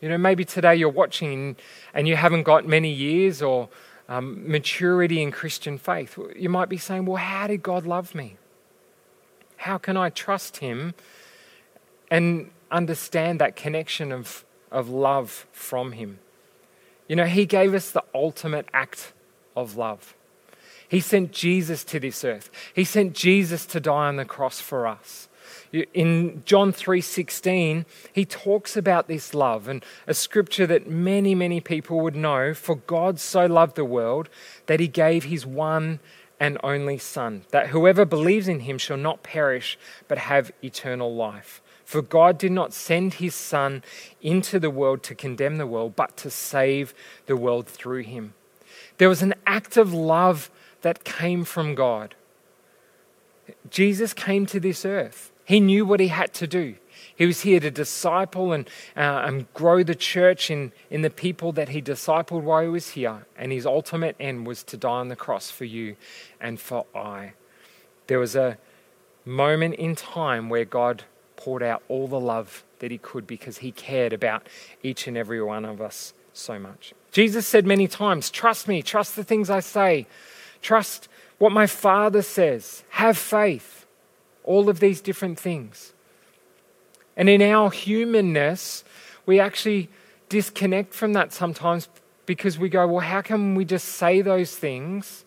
You 0.00 0.08
know, 0.08 0.18
maybe 0.18 0.44
today 0.44 0.76
you're 0.76 0.88
watching 0.88 1.56
and 1.92 2.06
you 2.06 2.16
haven't 2.16 2.44
got 2.44 2.66
many 2.66 2.90
years 2.90 3.42
or 3.42 3.68
um, 4.08 4.50
maturity 4.50 5.22
in 5.22 5.30
Christian 5.30 5.78
faith. 5.78 6.18
You 6.36 6.48
might 6.48 6.68
be 6.68 6.78
saying, 6.78 7.04
well, 7.04 7.16
how 7.16 7.46
did 7.46 7.62
God 7.62 7.86
love 7.86 8.14
me? 8.14 8.36
How 9.58 9.76
can 9.76 9.96
I 9.96 10.10
trust 10.10 10.58
Him 10.58 10.94
and 12.10 12.50
understand 12.70 13.40
that 13.40 13.56
connection 13.56 14.12
of, 14.12 14.44
of 14.70 14.88
love 14.88 15.46
from 15.52 15.92
Him? 15.92 16.20
You 17.08 17.16
know, 17.16 17.26
He 17.26 17.44
gave 17.44 17.74
us 17.74 17.90
the 17.90 18.04
ultimate 18.14 18.68
act 18.72 19.12
of 19.56 19.76
love. 19.76 20.14
He 20.88 21.00
sent 21.00 21.32
Jesus 21.32 21.84
to 21.84 22.00
this 22.00 22.24
earth. 22.24 22.50
He 22.72 22.84
sent 22.84 23.12
Jesus 23.12 23.66
to 23.66 23.80
die 23.80 24.08
on 24.08 24.16
the 24.16 24.24
cross 24.24 24.60
for 24.60 24.86
us. 24.86 25.28
In 25.72 26.42
John 26.44 26.72
3:16, 26.72 27.84
he 28.12 28.24
talks 28.24 28.76
about 28.76 29.08
this 29.08 29.34
love 29.34 29.68
and 29.68 29.84
a 30.06 30.14
scripture 30.14 30.66
that 30.66 30.88
many 30.88 31.34
many 31.34 31.60
people 31.60 32.00
would 32.00 32.16
know, 32.16 32.54
for 32.54 32.76
God 32.76 33.20
so 33.20 33.46
loved 33.46 33.76
the 33.76 33.84
world 33.84 34.28
that 34.66 34.80
he 34.80 34.88
gave 34.88 35.24
his 35.24 35.44
one 35.46 36.00
and 36.40 36.58
only 36.62 36.98
son, 36.98 37.44
that 37.50 37.68
whoever 37.68 38.04
believes 38.04 38.48
in 38.48 38.60
him 38.60 38.78
shall 38.78 38.96
not 38.96 39.22
perish 39.22 39.78
but 40.06 40.18
have 40.18 40.52
eternal 40.62 41.14
life. 41.14 41.60
For 41.88 42.02
God 42.02 42.36
did 42.36 42.52
not 42.52 42.74
send 42.74 43.14
his 43.14 43.34
Son 43.34 43.82
into 44.20 44.60
the 44.60 44.68
world 44.68 45.02
to 45.04 45.14
condemn 45.14 45.56
the 45.56 45.66
world, 45.66 45.96
but 45.96 46.18
to 46.18 46.28
save 46.28 46.92
the 47.24 47.34
world 47.34 47.66
through 47.66 48.02
him. 48.02 48.34
There 48.98 49.08
was 49.08 49.22
an 49.22 49.32
act 49.46 49.78
of 49.78 49.94
love 49.94 50.50
that 50.82 51.02
came 51.02 51.44
from 51.44 51.74
God. 51.74 52.14
Jesus 53.70 54.12
came 54.12 54.44
to 54.44 54.60
this 54.60 54.84
earth. 54.84 55.32
He 55.48 55.60
knew 55.60 55.86
what 55.86 55.98
he 55.98 56.08
had 56.08 56.34
to 56.34 56.46
do. 56.46 56.74
He 57.16 57.24
was 57.24 57.40
here 57.40 57.58
to 57.58 57.70
disciple 57.70 58.52
and, 58.52 58.68
uh, 58.94 59.22
and 59.24 59.50
grow 59.54 59.82
the 59.82 59.94
church 59.94 60.50
in, 60.50 60.72
in 60.90 61.00
the 61.00 61.08
people 61.08 61.52
that 61.52 61.70
he 61.70 61.80
discipled 61.80 62.42
while 62.42 62.60
he 62.60 62.68
was 62.68 62.90
here. 62.90 63.24
And 63.34 63.50
his 63.50 63.64
ultimate 63.64 64.14
end 64.20 64.46
was 64.46 64.62
to 64.64 64.76
die 64.76 64.90
on 64.90 65.08
the 65.08 65.16
cross 65.16 65.50
for 65.50 65.64
you 65.64 65.96
and 66.38 66.60
for 66.60 66.84
I. 66.94 67.32
There 68.08 68.18
was 68.18 68.36
a 68.36 68.58
moment 69.24 69.76
in 69.76 69.96
time 69.96 70.50
where 70.50 70.66
God 70.66 71.04
poured 71.36 71.62
out 71.62 71.82
all 71.88 72.08
the 72.08 72.20
love 72.20 72.62
that 72.80 72.90
he 72.90 72.98
could 72.98 73.26
because 73.26 73.58
he 73.58 73.72
cared 73.72 74.12
about 74.12 74.46
each 74.82 75.06
and 75.06 75.16
every 75.16 75.42
one 75.42 75.64
of 75.64 75.80
us 75.80 76.12
so 76.34 76.58
much. 76.58 76.92
Jesus 77.10 77.46
said 77.46 77.64
many 77.64 77.88
times, 77.88 78.28
Trust 78.28 78.68
me, 78.68 78.82
trust 78.82 79.16
the 79.16 79.24
things 79.24 79.48
I 79.48 79.60
say, 79.60 80.06
trust 80.60 81.08
what 81.38 81.52
my 81.52 81.66
Father 81.66 82.20
says, 82.20 82.84
have 82.90 83.16
faith, 83.16 83.77
all 84.48 84.68
of 84.68 84.80
these 84.80 85.00
different 85.00 85.38
things. 85.38 85.92
And 87.16 87.28
in 87.28 87.42
our 87.42 87.70
humanness, 87.70 88.84
we 89.26 89.38
actually 89.38 89.88
disconnect 90.28 90.94
from 90.94 91.12
that 91.12 91.32
sometimes 91.32 91.88
because 92.26 92.58
we 92.58 92.68
go, 92.68 92.86
Well, 92.86 93.00
how 93.00 93.22
can 93.22 93.54
we 93.54 93.64
just 93.64 93.86
say 93.86 94.22
those 94.22 94.56
things 94.56 95.24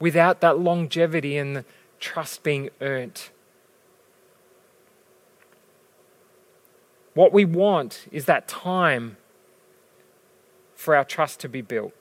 without 0.00 0.40
that 0.40 0.58
longevity 0.58 1.36
and 1.36 1.56
the 1.56 1.64
trust 1.98 2.42
being 2.42 2.68
earned 2.80 3.30
What 7.14 7.32
we 7.32 7.44
want 7.44 8.06
is 8.10 8.24
that 8.24 8.48
time 8.48 9.16
for 10.74 10.96
our 10.96 11.04
trust 11.04 11.40
to 11.40 11.48
be 11.48 11.60
built. 11.60 11.92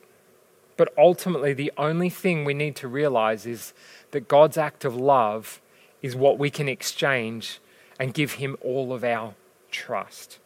But 0.77 0.93
ultimately, 0.97 1.53
the 1.53 1.71
only 1.77 2.09
thing 2.09 2.45
we 2.45 2.53
need 2.53 2.75
to 2.77 2.87
realize 2.87 3.45
is 3.45 3.73
that 4.11 4.27
God's 4.27 4.57
act 4.57 4.85
of 4.85 4.95
love 4.95 5.61
is 6.01 6.15
what 6.15 6.39
we 6.39 6.49
can 6.49 6.67
exchange 6.67 7.59
and 7.99 8.13
give 8.13 8.33
Him 8.33 8.57
all 8.61 8.93
of 8.93 9.03
our 9.03 9.35
trust. 9.69 10.39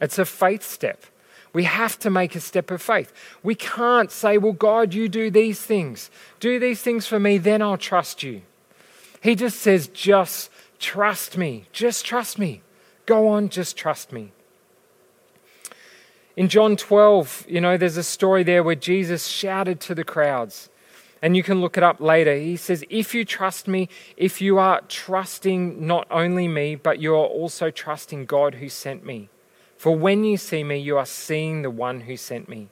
It's 0.00 0.18
a 0.18 0.24
faith 0.24 0.62
step. 0.62 1.04
We 1.52 1.64
have 1.64 1.98
to 2.00 2.10
make 2.10 2.34
a 2.34 2.40
step 2.40 2.70
of 2.70 2.82
faith. 2.82 3.12
We 3.42 3.54
can't 3.54 4.10
say, 4.10 4.38
Well, 4.38 4.52
God, 4.52 4.94
you 4.94 5.08
do 5.08 5.30
these 5.30 5.60
things. 5.60 6.10
Do 6.40 6.58
these 6.58 6.82
things 6.82 7.06
for 7.06 7.18
me, 7.18 7.38
then 7.38 7.62
I'll 7.62 7.78
trust 7.78 8.22
you. 8.22 8.42
He 9.22 9.34
just 9.34 9.58
says, 9.58 9.88
Just 9.88 10.50
trust 10.78 11.36
me. 11.36 11.64
Just 11.72 12.04
trust 12.04 12.38
me. 12.38 12.62
Go 13.06 13.28
on, 13.28 13.48
just 13.48 13.76
trust 13.76 14.12
me. 14.12 14.32
In 16.36 16.48
John 16.48 16.76
12, 16.76 17.46
you 17.48 17.60
know, 17.60 17.76
there's 17.76 17.96
a 17.96 18.04
story 18.04 18.44
there 18.44 18.62
where 18.62 18.76
Jesus 18.76 19.26
shouted 19.26 19.80
to 19.80 19.94
the 19.94 20.04
crowds. 20.04 20.68
And 21.20 21.36
you 21.36 21.42
can 21.42 21.60
look 21.60 21.76
it 21.76 21.82
up 21.82 22.00
later. 22.00 22.36
He 22.36 22.56
says, 22.56 22.84
If 22.88 23.14
you 23.14 23.24
trust 23.24 23.66
me, 23.66 23.88
if 24.16 24.40
you 24.40 24.58
are 24.58 24.80
trusting 24.88 25.84
not 25.84 26.06
only 26.10 26.46
me, 26.48 26.74
but 26.76 27.00
you 27.00 27.14
are 27.14 27.26
also 27.26 27.70
trusting 27.70 28.26
God 28.26 28.56
who 28.56 28.68
sent 28.68 29.04
me. 29.04 29.28
For 29.76 29.96
when 29.96 30.24
you 30.24 30.36
see 30.36 30.64
me, 30.64 30.78
you 30.78 30.96
are 30.96 31.06
seeing 31.06 31.62
the 31.62 31.70
one 31.70 32.02
who 32.02 32.16
sent 32.16 32.48
me. 32.48 32.68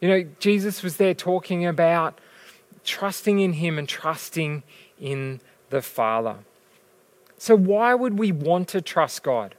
You 0.00 0.08
know, 0.08 0.26
Jesus 0.40 0.82
was 0.82 0.96
there 0.96 1.14
talking 1.14 1.64
about 1.64 2.18
trusting 2.84 3.38
in 3.38 3.54
him 3.54 3.78
and 3.78 3.88
trusting 3.88 4.62
in 5.00 5.40
the 5.70 5.82
Father. 5.82 6.38
So, 7.38 7.56
why 7.56 7.94
would 7.94 8.18
we 8.18 8.32
want 8.32 8.68
to 8.68 8.80
trust 8.80 9.22
God? 9.22 9.54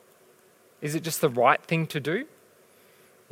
Is 0.81 0.95
it 0.95 1.03
just 1.03 1.21
the 1.21 1.29
right 1.29 1.62
thing 1.62 1.88
to 1.88 2.00
do? 2.00 2.25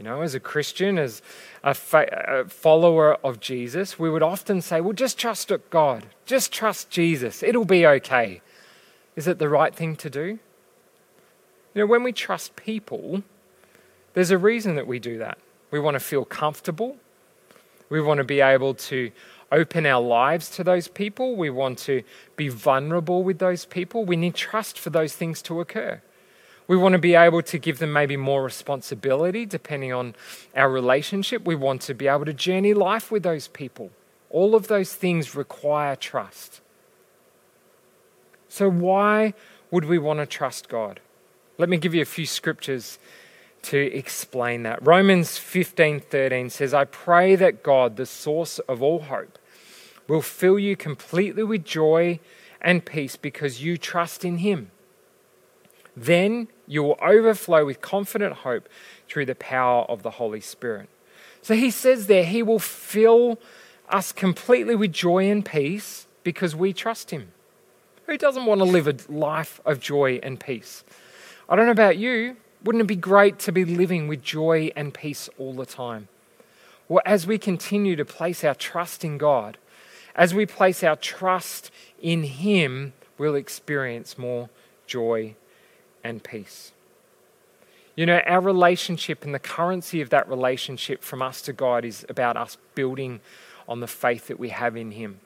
You 0.01 0.05
know, 0.05 0.21
as 0.21 0.33
a 0.33 0.39
Christian, 0.39 0.97
as 0.97 1.21
a, 1.63 1.75
fa- 1.75 2.25
a, 2.27 2.49
follower 2.49 3.23
of 3.23 3.39
Jesus, 3.39 3.99
we 3.99 4.09
would 4.09 4.23
often 4.23 4.59
say, 4.59 4.81
well, 4.81 4.93
just 4.93 5.15
trust 5.19 5.51
God. 5.69 6.07
Just 6.25 6.51
trust 6.51 6.89
Jesus. 6.89 7.43
It'll 7.43 7.65
be 7.65 7.85
okay. 7.85 8.41
Is 9.15 9.27
it 9.27 9.37
the 9.37 9.47
right 9.47 9.75
thing 9.75 9.95
to 9.97 10.09
do? 10.09 10.39
You 11.75 11.81
know, 11.81 11.85
when 11.85 12.01
we 12.01 12.13
trust 12.13 12.55
people, 12.55 13.21
there's 14.15 14.31
a 14.31 14.39
reason 14.39 14.73
that 14.73 14.87
we 14.87 14.97
do 14.97 15.19
that. 15.19 15.37
We 15.69 15.79
want 15.79 15.93
to 15.93 15.99
feel 15.99 16.25
comfortable. 16.25 16.97
We 17.89 18.01
want 18.01 18.17
to 18.17 18.23
be 18.23 18.41
able 18.41 18.73
to 18.73 19.11
open 19.51 19.85
our 19.85 20.01
lives 20.01 20.49
to 20.55 20.63
those 20.63 20.87
people. 20.87 21.35
We 21.35 21.51
want 21.51 21.77
to 21.77 22.01
be 22.35 22.47
vulnerable 22.47 23.21
with 23.21 23.37
those 23.37 23.65
people. 23.65 24.03
We 24.03 24.15
need 24.15 24.33
trust 24.33 24.79
for 24.79 24.89
those 24.89 25.13
things 25.13 25.43
to 25.43 25.59
occur. 25.59 26.01
We 26.71 26.77
want 26.77 26.93
to 26.93 26.99
be 26.99 27.15
able 27.15 27.41
to 27.41 27.59
give 27.59 27.79
them 27.79 27.91
maybe 27.91 28.15
more 28.15 28.41
responsibility 28.41 29.45
depending 29.45 29.91
on 29.91 30.15
our 30.55 30.71
relationship. 30.71 31.43
We 31.43 31.53
want 31.53 31.81
to 31.81 31.93
be 31.93 32.07
able 32.07 32.23
to 32.23 32.33
journey 32.33 32.73
life 32.73 33.11
with 33.11 33.23
those 33.23 33.49
people. 33.49 33.91
All 34.29 34.55
of 34.55 34.69
those 34.69 34.93
things 34.93 35.35
require 35.35 35.97
trust. 35.97 36.61
So, 38.47 38.71
why 38.71 39.33
would 39.69 39.83
we 39.83 39.97
want 39.97 40.21
to 40.21 40.25
trust 40.25 40.69
God? 40.69 41.01
Let 41.57 41.67
me 41.67 41.75
give 41.75 41.93
you 41.93 42.03
a 42.03 42.05
few 42.05 42.25
scriptures 42.25 42.99
to 43.63 43.77
explain 43.77 44.63
that. 44.63 44.79
Romans 44.81 45.37
15:13 45.37 46.49
says, 46.49 46.73
"I 46.73 46.85
pray 46.85 47.35
that 47.35 47.63
God, 47.63 47.97
the 47.97 48.05
source 48.05 48.59
of 48.59 48.81
all 48.81 49.01
hope, 49.01 49.37
will 50.07 50.21
fill 50.21 50.57
you 50.57 50.77
completely 50.77 51.43
with 51.43 51.65
joy 51.65 52.21
and 52.61 52.85
peace 52.85 53.17
because 53.17 53.61
you 53.61 53.77
trust 53.77 54.23
in 54.23 54.37
him. 54.37 54.71
Then 55.97 56.47
you 56.71 56.81
will 56.81 56.97
overflow 57.01 57.65
with 57.65 57.81
confident 57.81 58.33
hope 58.33 58.69
through 59.09 59.25
the 59.25 59.35
power 59.35 59.83
of 59.89 60.03
the 60.03 60.11
Holy 60.11 60.39
Spirit." 60.39 60.87
So 61.41 61.53
he 61.53 61.69
says 61.69 62.07
there, 62.07 62.23
he 62.23 62.41
will 62.41 62.59
fill 62.59 63.37
us 63.89 64.13
completely 64.13 64.75
with 64.75 64.93
joy 64.93 65.29
and 65.29 65.43
peace 65.43 66.07
because 66.23 66.55
we 66.55 66.71
trust 66.71 67.11
him. 67.11 67.33
Who 68.05 68.17
doesn't 68.17 68.45
want 68.45 68.59
to 68.59 68.65
live 68.65 68.87
a 68.87 68.95
life 69.09 69.59
of 69.65 69.81
joy 69.81 70.21
and 70.23 70.39
peace? 70.39 70.85
I 71.49 71.57
don't 71.57 71.65
know 71.65 71.71
about 71.71 71.97
you, 71.97 72.37
wouldn't 72.63 72.83
it 72.83 72.87
be 72.87 72.95
great 72.95 73.37
to 73.39 73.51
be 73.51 73.65
living 73.65 74.07
with 74.07 74.23
joy 74.23 74.71
and 74.73 74.93
peace 74.93 75.29
all 75.37 75.53
the 75.53 75.65
time? 75.65 76.07
Well, 76.87 77.01
as 77.05 77.27
we 77.27 77.37
continue 77.37 77.97
to 77.97 78.05
place 78.05 78.43
our 78.45 78.55
trust 78.55 79.03
in 79.03 79.17
God, 79.17 79.57
as 80.15 80.33
we 80.33 80.45
place 80.45 80.83
our 80.83 80.95
trust 80.95 81.69
in 81.99 82.23
Him, 82.23 82.93
we'll 83.17 83.35
experience 83.35 84.17
more 84.17 84.49
joy 84.87 85.35
and 86.03 86.23
peace. 86.23 86.71
You 87.95 88.05
know, 88.05 88.19
our 88.25 88.39
relationship 88.39 89.25
and 89.25 89.33
the 89.33 89.39
currency 89.39 90.01
of 90.01 90.09
that 90.09 90.29
relationship 90.29 91.03
from 91.03 91.21
us 91.21 91.41
to 91.43 91.53
God 91.53 91.83
is 91.83 92.05
about 92.07 92.37
us 92.37 92.57
building 92.73 93.19
on 93.67 93.79
the 93.79 93.87
faith 93.87 94.27
that 94.27 94.39
we 94.39 94.49
have 94.49 94.75
in 94.75 94.91
Him. 94.91 95.19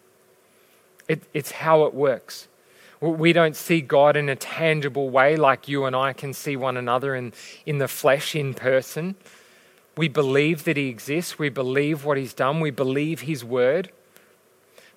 It, 1.08 1.24
it's 1.34 1.52
how 1.52 1.86
it 1.86 1.94
works. 1.94 2.48
We 3.00 3.34
don't 3.34 3.56
see 3.56 3.82
God 3.82 4.16
in 4.16 4.30
a 4.30 4.36
tangible 4.36 5.10
way 5.10 5.36
like 5.36 5.68
you 5.68 5.86
and 5.86 5.96
I 5.96 6.14
can 6.14 6.34
see 6.34 6.56
one 6.56 6.78
another 6.78 7.16
in, 7.16 7.34
in 7.66 7.78
the 7.78 7.88
flesh, 7.88 8.36
in 8.36 8.54
person. 8.54 9.16
We 9.96 10.08
believe 10.08 10.64
that 10.64 10.78
He 10.78 10.88
exists. 10.88 11.38
We 11.38 11.50
believe 11.50 12.04
what 12.04 12.18
He's 12.18 12.34
done. 12.34 12.60
We 12.60 12.72
believe 12.72 13.22
His 13.22 13.44
word. 13.44 13.92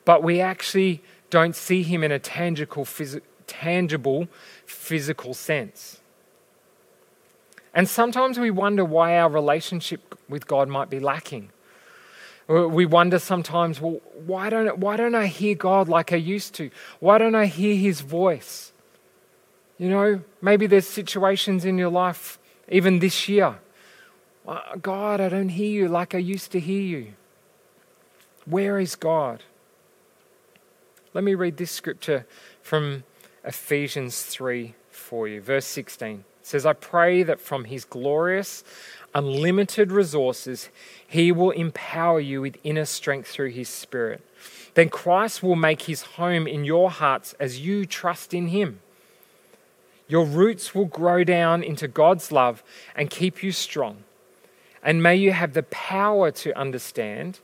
But 0.05 0.23
we 0.23 0.41
actually 0.41 1.03
don't 1.29 1.55
see 1.55 1.83
Him 1.83 2.03
in 2.03 2.13
a 2.13 2.19
tangible, 2.19 2.85
phys- 2.85 3.21
tangible 3.49 4.29
physical 4.65 5.35
sense. 5.35 6.01
And 7.75 7.89
sometimes 7.89 8.39
we 8.39 8.51
wonder 8.51 8.85
why 8.85 9.19
our 9.19 9.29
relationship 9.29 10.17
with 10.29 10.47
God 10.47 10.69
might 10.69 10.91
be 10.91 11.01
lacking. 11.01 11.51
We 12.49 12.87
wonder 12.87 13.19
sometimes, 13.19 13.81
well, 13.81 14.01
why 14.15 14.49
don't, 14.49 14.79
why 14.79 14.97
don't 14.97 15.15
I 15.15 15.27
hear 15.27 15.55
God 15.55 15.89
like 15.89 16.13
I 16.13 16.17
used 16.17 16.55
to? 16.55 16.71
Why 16.99 17.19
don't 17.19 17.35
I 17.35 17.47
hear 17.47 17.75
His 17.75 18.01
voice? 18.01 18.73
You 19.77 19.91
know, 19.91 20.23
maybe 20.41 20.67
there's 20.67 20.87
situations 20.87 21.65
in 21.65 21.77
your 21.77 21.91
life, 21.91 22.39
even 22.69 23.01
this 23.01 23.29
year. 23.29 23.59
Uh, 24.47 24.77
God, 24.81 25.21
I 25.21 25.29
don't 25.29 25.51
hear 25.51 25.71
you 25.71 25.89
like 25.89 26.15
I 26.15 26.19
used 26.19 26.51
to 26.53 26.61
hear 26.61 26.81
you. 26.81 27.13
Where 28.47 28.79
is 28.79 28.97
God? 28.97 29.43
Let 31.13 31.23
me 31.23 31.35
read 31.35 31.59
this 31.59 31.71
scripture 31.71 32.27
from 32.63 33.05
Ephesians 33.45 34.23
3 34.23 34.75
for 34.91 35.29
you. 35.29 35.41
Verse 35.41 35.67
16 35.67 36.25
says, 36.43 36.65
I 36.65 36.73
pray 36.73 37.23
that 37.23 37.41
from 37.41 37.65
his 37.65 37.85
glorious 37.85 38.65
unlimited 39.15 39.91
resources, 39.91 40.69
He 41.07 41.33
will 41.33 41.51
empower 41.51 42.21
you 42.21 42.41
with 42.41 42.59
inner 42.65 42.85
strength 42.85 43.29
through 43.29 43.51
His 43.51 43.69
Spirit. 43.69 44.23
Then 44.75 44.89
Christ 44.89 45.43
will 45.43 45.57
make 45.57 45.83
His 45.83 46.03
home 46.03 46.47
in 46.47 46.65
your 46.65 46.91
hearts 46.91 47.35
as 47.41 47.61
you 47.61 47.87
trust 47.87 48.35
in 48.35 48.49
Him. 48.49 48.81
Your 50.07 50.25
roots 50.25 50.75
will 50.75 50.87
grow 50.87 51.25
down 51.25 51.63
into 51.63 51.89
God's 51.89 52.33
love 52.33 52.63
and 52.95 53.11
keep 53.11 53.43
you 53.43 53.53
strong. 53.53 54.05
And 54.83 55.03
may 55.03 55.17
you 55.17 55.33
have 55.33 55.53
the 55.53 55.65
power 55.65 56.31
to 56.31 56.57
understand, 56.57 57.41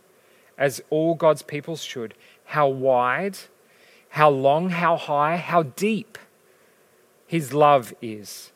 as 0.57 0.81
all 0.89 1.15
God's 1.15 1.43
people 1.43 1.77
should, 1.77 2.15
how 2.47 2.69
wide, 2.69 3.39
how 4.15 4.31
long, 4.31 4.71
how 4.71 4.97
high, 4.97 5.37
how 5.37 5.63
deep 5.63 6.19
His 7.27 7.53
love 7.53 7.95
is 8.03 8.53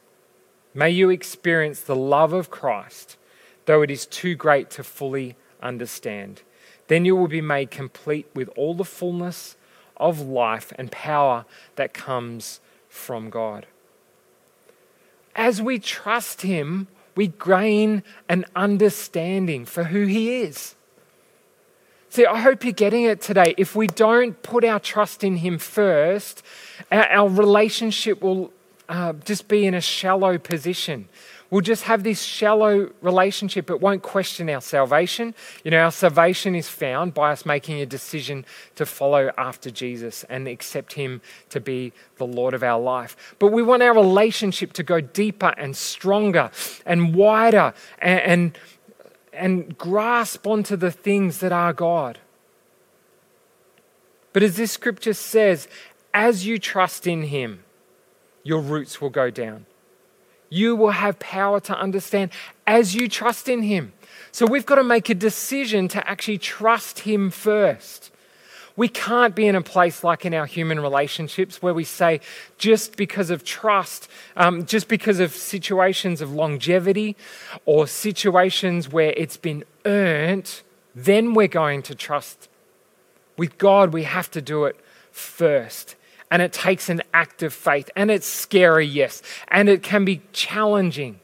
May 0.78 0.90
you 0.90 1.10
experience 1.10 1.80
the 1.80 1.96
love 1.96 2.32
of 2.32 2.50
Christ, 2.50 3.16
though 3.64 3.82
it 3.82 3.90
is 3.90 4.06
too 4.06 4.36
great 4.36 4.70
to 4.70 4.84
fully 4.84 5.34
understand. 5.60 6.42
Then 6.86 7.04
you 7.04 7.16
will 7.16 7.26
be 7.26 7.40
made 7.40 7.72
complete 7.72 8.28
with 8.32 8.48
all 8.50 8.74
the 8.74 8.84
fullness 8.84 9.56
of 9.96 10.20
life 10.20 10.72
and 10.78 10.92
power 10.92 11.46
that 11.74 11.94
comes 11.94 12.60
from 12.88 13.28
God. 13.28 13.66
As 15.34 15.60
we 15.60 15.80
trust 15.80 16.42
Him, 16.42 16.86
we 17.16 17.26
gain 17.26 18.04
an 18.28 18.44
understanding 18.54 19.64
for 19.64 19.84
who 19.84 20.06
He 20.06 20.42
is. 20.42 20.76
See, 22.10 22.24
I 22.24 22.40
hope 22.40 22.64
you're 22.64 22.72
getting 22.72 23.04
it 23.04 23.20
today. 23.20 23.54
If 23.58 23.76
we 23.76 23.86
don't 23.86 24.42
put 24.42 24.64
our 24.64 24.80
trust 24.80 25.22
in 25.22 25.36
Him 25.36 25.58
first, 25.58 26.42
our, 26.90 27.28
relationship 27.28 28.22
will 28.22 28.50
uh, 28.88 29.12
just 29.12 29.46
be 29.46 29.66
in 29.66 29.74
a 29.74 29.80
shallow 29.82 30.38
position. 30.38 31.08
We'll 31.50 31.60
just 31.60 31.84
have 31.84 32.02
this 32.02 32.22
shallow 32.22 32.90
relationship. 33.02 33.70
It 33.70 33.80
won't 33.80 34.02
question 34.02 34.48
our 34.50 34.60
salvation. 34.60 35.34
You 35.64 35.70
know, 35.70 35.80
our 35.80 35.90
salvation 35.90 36.54
is 36.54 36.68
found 36.68 37.12
by 37.12 37.32
us 37.32 37.44
making 37.46 37.80
a 37.80 37.86
decision 37.86 38.46
to 38.76 38.86
follow 38.86 39.30
after 39.36 39.70
Jesus 39.70 40.24
and 40.24 40.48
accept 40.48 40.94
Him 40.94 41.20
to 41.50 41.60
be 41.60 41.92
the 42.16 42.26
Lord 42.26 42.54
of 42.54 42.62
our 42.62 42.80
life. 42.80 43.34
But 43.38 43.52
we 43.52 43.62
want 43.62 43.82
our 43.82 43.94
relationship 43.94 44.72
to 44.74 44.82
go 44.82 45.00
deeper 45.00 45.54
and 45.58 45.76
stronger 45.76 46.50
and 46.86 47.14
wider 47.14 47.74
and, 47.98 48.20
and, 48.20 48.58
and 49.38 49.78
grasp 49.78 50.46
onto 50.46 50.76
the 50.76 50.90
things 50.90 51.38
that 51.38 51.52
are 51.52 51.72
God. 51.72 52.18
But 54.32 54.42
as 54.42 54.56
this 54.56 54.72
scripture 54.72 55.14
says, 55.14 55.68
as 56.12 56.46
you 56.46 56.58
trust 56.58 57.06
in 57.06 57.22
Him, 57.22 57.64
your 58.42 58.60
roots 58.60 59.00
will 59.00 59.10
go 59.10 59.30
down. 59.30 59.66
You 60.50 60.76
will 60.76 60.90
have 60.90 61.18
power 61.18 61.60
to 61.60 61.78
understand 61.78 62.30
as 62.66 62.94
you 62.94 63.08
trust 63.08 63.48
in 63.48 63.62
Him. 63.62 63.92
So 64.32 64.46
we've 64.46 64.66
got 64.66 64.76
to 64.76 64.84
make 64.84 65.08
a 65.08 65.14
decision 65.14 65.88
to 65.88 66.08
actually 66.08 66.38
trust 66.38 67.00
Him 67.00 67.30
first. 67.30 68.10
We 68.78 68.86
can't 68.86 69.34
be 69.34 69.48
in 69.48 69.56
a 69.56 69.60
place 69.60 70.04
like 70.04 70.24
in 70.24 70.32
our 70.32 70.46
human 70.46 70.78
relationships 70.78 71.60
where 71.60 71.74
we 71.74 71.82
say, 71.82 72.20
just 72.58 72.96
because 72.96 73.28
of 73.28 73.42
trust, 73.42 74.08
um, 74.36 74.66
just 74.66 74.86
because 74.86 75.18
of 75.18 75.32
situations 75.32 76.20
of 76.20 76.32
longevity 76.32 77.16
or 77.66 77.88
situations 77.88 78.88
where 78.88 79.12
it's 79.16 79.36
been 79.36 79.64
earned, 79.84 80.62
then 80.94 81.34
we're 81.34 81.48
going 81.48 81.82
to 81.82 81.96
trust. 81.96 82.48
With 83.36 83.58
God, 83.58 83.92
we 83.92 84.04
have 84.04 84.30
to 84.30 84.40
do 84.40 84.64
it 84.66 84.76
first. 85.10 85.96
And 86.30 86.40
it 86.40 86.52
takes 86.52 86.88
an 86.88 87.02
act 87.12 87.42
of 87.42 87.52
faith. 87.52 87.90
And 87.96 88.12
it's 88.12 88.28
scary, 88.28 88.86
yes. 88.86 89.22
And 89.48 89.68
it 89.68 89.82
can 89.82 90.04
be 90.04 90.22
challenging. 90.32 91.18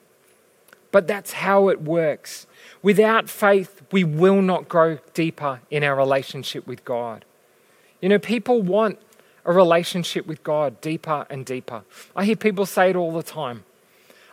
But 0.90 1.06
that's 1.06 1.34
how 1.34 1.68
it 1.68 1.82
works. 1.82 2.48
Without 2.82 3.30
faith, 3.30 3.80
we 3.92 4.02
will 4.02 4.42
not 4.42 4.68
grow 4.68 4.98
deeper 5.12 5.60
in 5.70 5.84
our 5.84 5.94
relationship 5.94 6.66
with 6.66 6.84
God. 6.84 7.24
You 8.04 8.10
know, 8.10 8.18
people 8.18 8.60
want 8.60 8.98
a 9.46 9.52
relationship 9.54 10.26
with 10.26 10.42
God 10.42 10.78
deeper 10.82 11.26
and 11.30 11.46
deeper. 11.46 11.84
I 12.14 12.26
hear 12.26 12.36
people 12.36 12.66
say 12.66 12.90
it 12.90 12.96
all 12.96 13.12
the 13.12 13.22
time. 13.22 13.64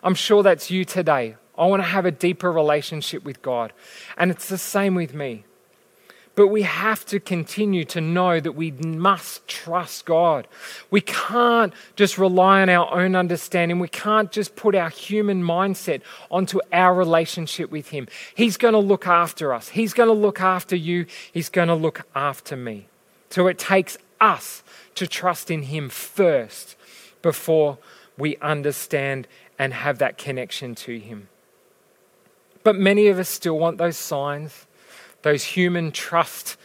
I'm 0.04 0.14
sure 0.14 0.44
that's 0.44 0.70
you 0.70 0.84
today. 0.84 1.38
I 1.58 1.68
want 1.68 1.82
to 1.82 1.88
have 1.88 2.06
a 2.06 2.12
deeper 2.12 2.52
relationship 2.52 3.24
with 3.24 3.42
God. 3.42 3.72
And 4.18 4.30
it's 4.30 4.50
the 4.50 4.58
same 4.58 4.94
with 4.94 5.14
me. 5.14 5.46
But 6.36 6.48
we 6.48 6.64
have 6.64 7.06
to 7.06 7.20
continue 7.22 7.86
to 7.86 8.02
know 8.02 8.42
that 8.42 8.52
we 8.52 8.72
must 8.72 9.48
trust 9.48 10.06
God. 10.06 10.50
We 10.90 11.00
can't 11.00 11.74
just 11.96 12.18
rely 12.18 12.62
on 12.64 12.68
our 12.68 12.94
own 12.94 13.16
understanding. 13.16 13.80
We 13.80 13.88
can't 13.88 14.34
just 14.34 14.58
put 14.58 14.76
our 14.76 14.90
human 14.90 15.44
mindset 15.44 16.02
onto 16.30 16.60
our 16.74 16.94
relationship 16.94 17.72
with 17.72 17.88
Him. 17.88 18.10
He's 18.36 18.58
going 18.58 18.74
to 18.74 18.80
look 18.80 19.08
after 19.08 19.54
us, 19.54 19.70
He's 19.70 19.94
going 19.94 20.10
to 20.10 20.14
look 20.14 20.42
after 20.42 20.76
you, 20.76 21.06
He's 21.32 21.48
going 21.48 21.70
to 21.70 21.76
look 21.76 22.06
after 22.14 22.58
me. 22.58 22.90
So 23.32 23.48
it 23.48 23.58
takes 23.58 23.98
us 24.20 24.62
to 24.96 25.08
trust 25.08 25.50
in 25.50 25.64
Him 25.64 25.90
first 25.90 26.76
before 27.22 27.80
we 28.18 28.38
understand 28.38 29.28
and 29.58 29.74
have 29.74 29.98
that 29.98 30.18
connection 30.18 30.76
to 30.76 31.00
Him. 31.00 31.30
But 32.64 32.76
many 32.76 33.08
of 33.08 33.18
us 33.18 33.30
still 33.30 33.58
want 33.58 33.78
those 33.78 33.98
signs 33.98 34.68
those 35.24 35.44
human 35.44 35.92
trust 35.92 36.58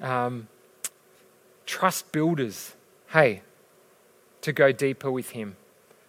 um, 0.00 0.48
trust 1.66 2.10
builders. 2.12 2.74
Hey, 3.10 3.42
to 4.40 4.52
go 4.52 4.72
deeper 4.72 5.10
with 5.10 5.30
Him. 5.30 5.56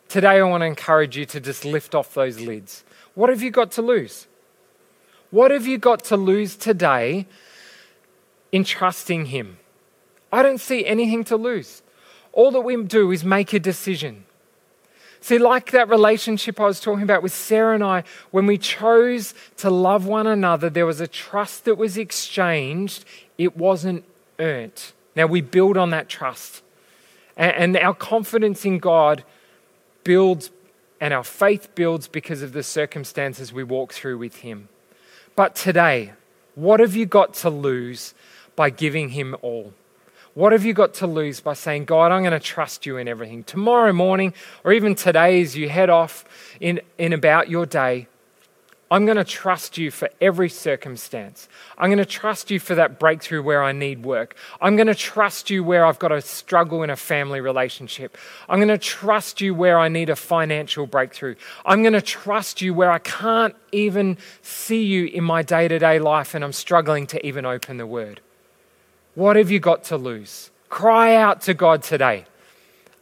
Today, 0.09 0.39
I 0.39 0.43
want 0.43 0.61
to 0.61 0.65
encourage 0.65 1.15
you 1.15 1.25
to 1.25 1.39
just 1.39 1.65
lift 1.65 1.95
off 1.95 2.13
those 2.13 2.39
lids. 2.39 2.83
What 3.13 3.29
have 3.29 3.41
you 3.41 3.51
got 3.51 3.71
to 3.73 3.81
lose? 3.81 4.27
What 5.31 5.51
have 5.51 5.65
you 5.65 5.77
got 5.77 6.03
to 6.05 6.17
lose 6.17 6.55
today 6.55 7.27
in 8.51 8.63
trusting 8.63 9.27
Him? 9.27 9.57
I 10.33 10.41
don't 10.41 10.59
see 10.59 10.83
anything 10.83 11.23
to 11.25 11.37
lose. 11.37 11.83
All 12.31 12.49
that 12.51 12.61
we 12.61 12.75
do 12.83 13.11
is 13.11 13.23
make 13.23 13.53
a 13.53 13.59
decision. 13.59 14.25
See, 15.21 15.37
like 15.37 15.71
that 15.71 15.89
relationship 15.89 16.59
I 16.59 16.65
was 16.65 16.79
talking 16.79 17.03
about 17.03 17.21
with 17.21 17.33
Sarah 17.33 17.75
and 17.75 17.83
I, 17.83 18.03
when 18.31 18.47
we 18.47 18.57
chose 18.57 19.35
to 19.57 19.69
love 19.69 20.07
one 20.07 20.25
another, 20.25 20.71
there 20.71 20.87
was 20.87 20.99
a 20.99 21.07
trust 21.07 21.65
that 21.65 21.75
was 21.75 21.97
exchanged. 21.97 23.05
It 23.37 23.55
wasn't 23.55 24.05
earned. 24.39 24.81
Now 25.15 25.27
we 25.27 25.41
build 25.41 25.77
on 25.77 25.91
that 25.91 26.09
trust. 26.09 26.63
And, 27.37 27.77
our 27.77 27.93
confidence 27.93 28.65
in 28.65 28.79
God 28.79 29.23
builds, 30.03 30.49
and 30.99 31.13
our 31.13 31.23
faith 31.23 31.73
builds 31.75 32.07
because 32.07 32.41
of 32.41 32.53
the 32.53 32.63
circumstances 32.63 33.53
we 33.53 33.63
walk 33.63 33.93
through 33.93 34.17
with 34.17 34.37
Him. 34.37 34.67
But 35.35 35.55
today, 35.55 36.13
what 36.55 36.79
have 36.79 36.95
you 36.95 37.05
got 37.05 37.35
to 37.35 37.51
lose 37.51 38.15
by 38.55 38.71
giving 38.71 39.09
Him 39.09 39.35
all? 39.43 39.73
What 40.35 40.51
have 40.51 40.65
you 40.65 40.73
got 40.73 40.95
to 40.95 41.07
lose 41.07 41.41
by 41.41 41.53
saying, 41.53 41.85
God, 41.85 42.11
I'm 42.11 42.23
going 42.23 42.31
to 42.31 42.39
trust 42.39 42.87
you 42.87 42.97
in 42.97 43.07
everything? 43.07 43.43
Tomorrow 43.43 43.93
morning, 43.93 44.33
or 44.63 44.73
even 44.73 44.95
today 44.95 45.39
as 45.41 45.55
you 45.55 45.69
head 45.69 45.91
off 45.91 46.25
in, 46.59 46.81
in 46.97 47.13
about 47.13 47.49
your 47.49 47.67
day, 47.67 48.07
I'm 48.89 49.05
going 49.05 49.17
to 49.17 49.23
trust 49.23 49.77
you 49.77 49.91
for 49.91 50.09
every 50.21 50.49
circumstance. 50.49 51.47
I'm 51.77 51.89
going 51.89 51.97
to 51.99 52.05
trust 52.05 52.49
you 52.49 52.59
for 52.59 52.75
that 52.75 52.99
breakthrough 52.99 53.43
where 53.43 53.63
I 53.63 53.71
need 53.71 54.05
work. 54.05 54.35
I'm 54.59 54.75
going 54.75 54.87
to 54.87 54.95
trust 54.95 55.49
you 55.49 55.63
where 55.63 55.85
I've 55.85 55.99
got 55.99 56.11
a 56.11 56.21
struggle 56.21 56.83
in 56.83 56.89
a 56.89 56.95
family 56.95 57.39
relationship. 57.39 58.17
I'm 58.49 58.59
going 58.59 58.67
to 58.69 58.77
trust 58.77 59.39
you 59.39 59.53
where 59.53 59.79
I 59.79 59.87
need 59.87 60.09
a 60.09 60.15
financial 60.15 60.87
breakthrough. 60.87 61.35
I'm 61.65 61.81
going 61.81 61.93
to 61.93 62.01
trust 62.01 62.61
you 62.61 62.73
where 62.73 62.91
I 62.91 62.99
can't 62.99 63.55
even 63.71 64.17
see 64.41 64.83
you 64.83 65.05
in 65.05 65.23
my 65.23 65.41
day 65.41 65.67
to 65.67 65.79
day 65.79 65.99
life 65.99 66.35
and 66.35 66.43
I'm 66.43 66.53
struggling 66.53 67.07
to 67.07 67.25
even 67.25 67.45
open 67.45 67.77
the 67.77 67.87
word. 67.87 68.19
What 69.15 69.35
have 69.35 69.51
you 69.51 69.59
got 69.59 69.83
to 69.85 69.97
lose? 69.97 70.49
Cry 70.69 71.15
out 71.15 71.41
to 71.41 71.53
God 71.53 71.83
today. 71.83 72.25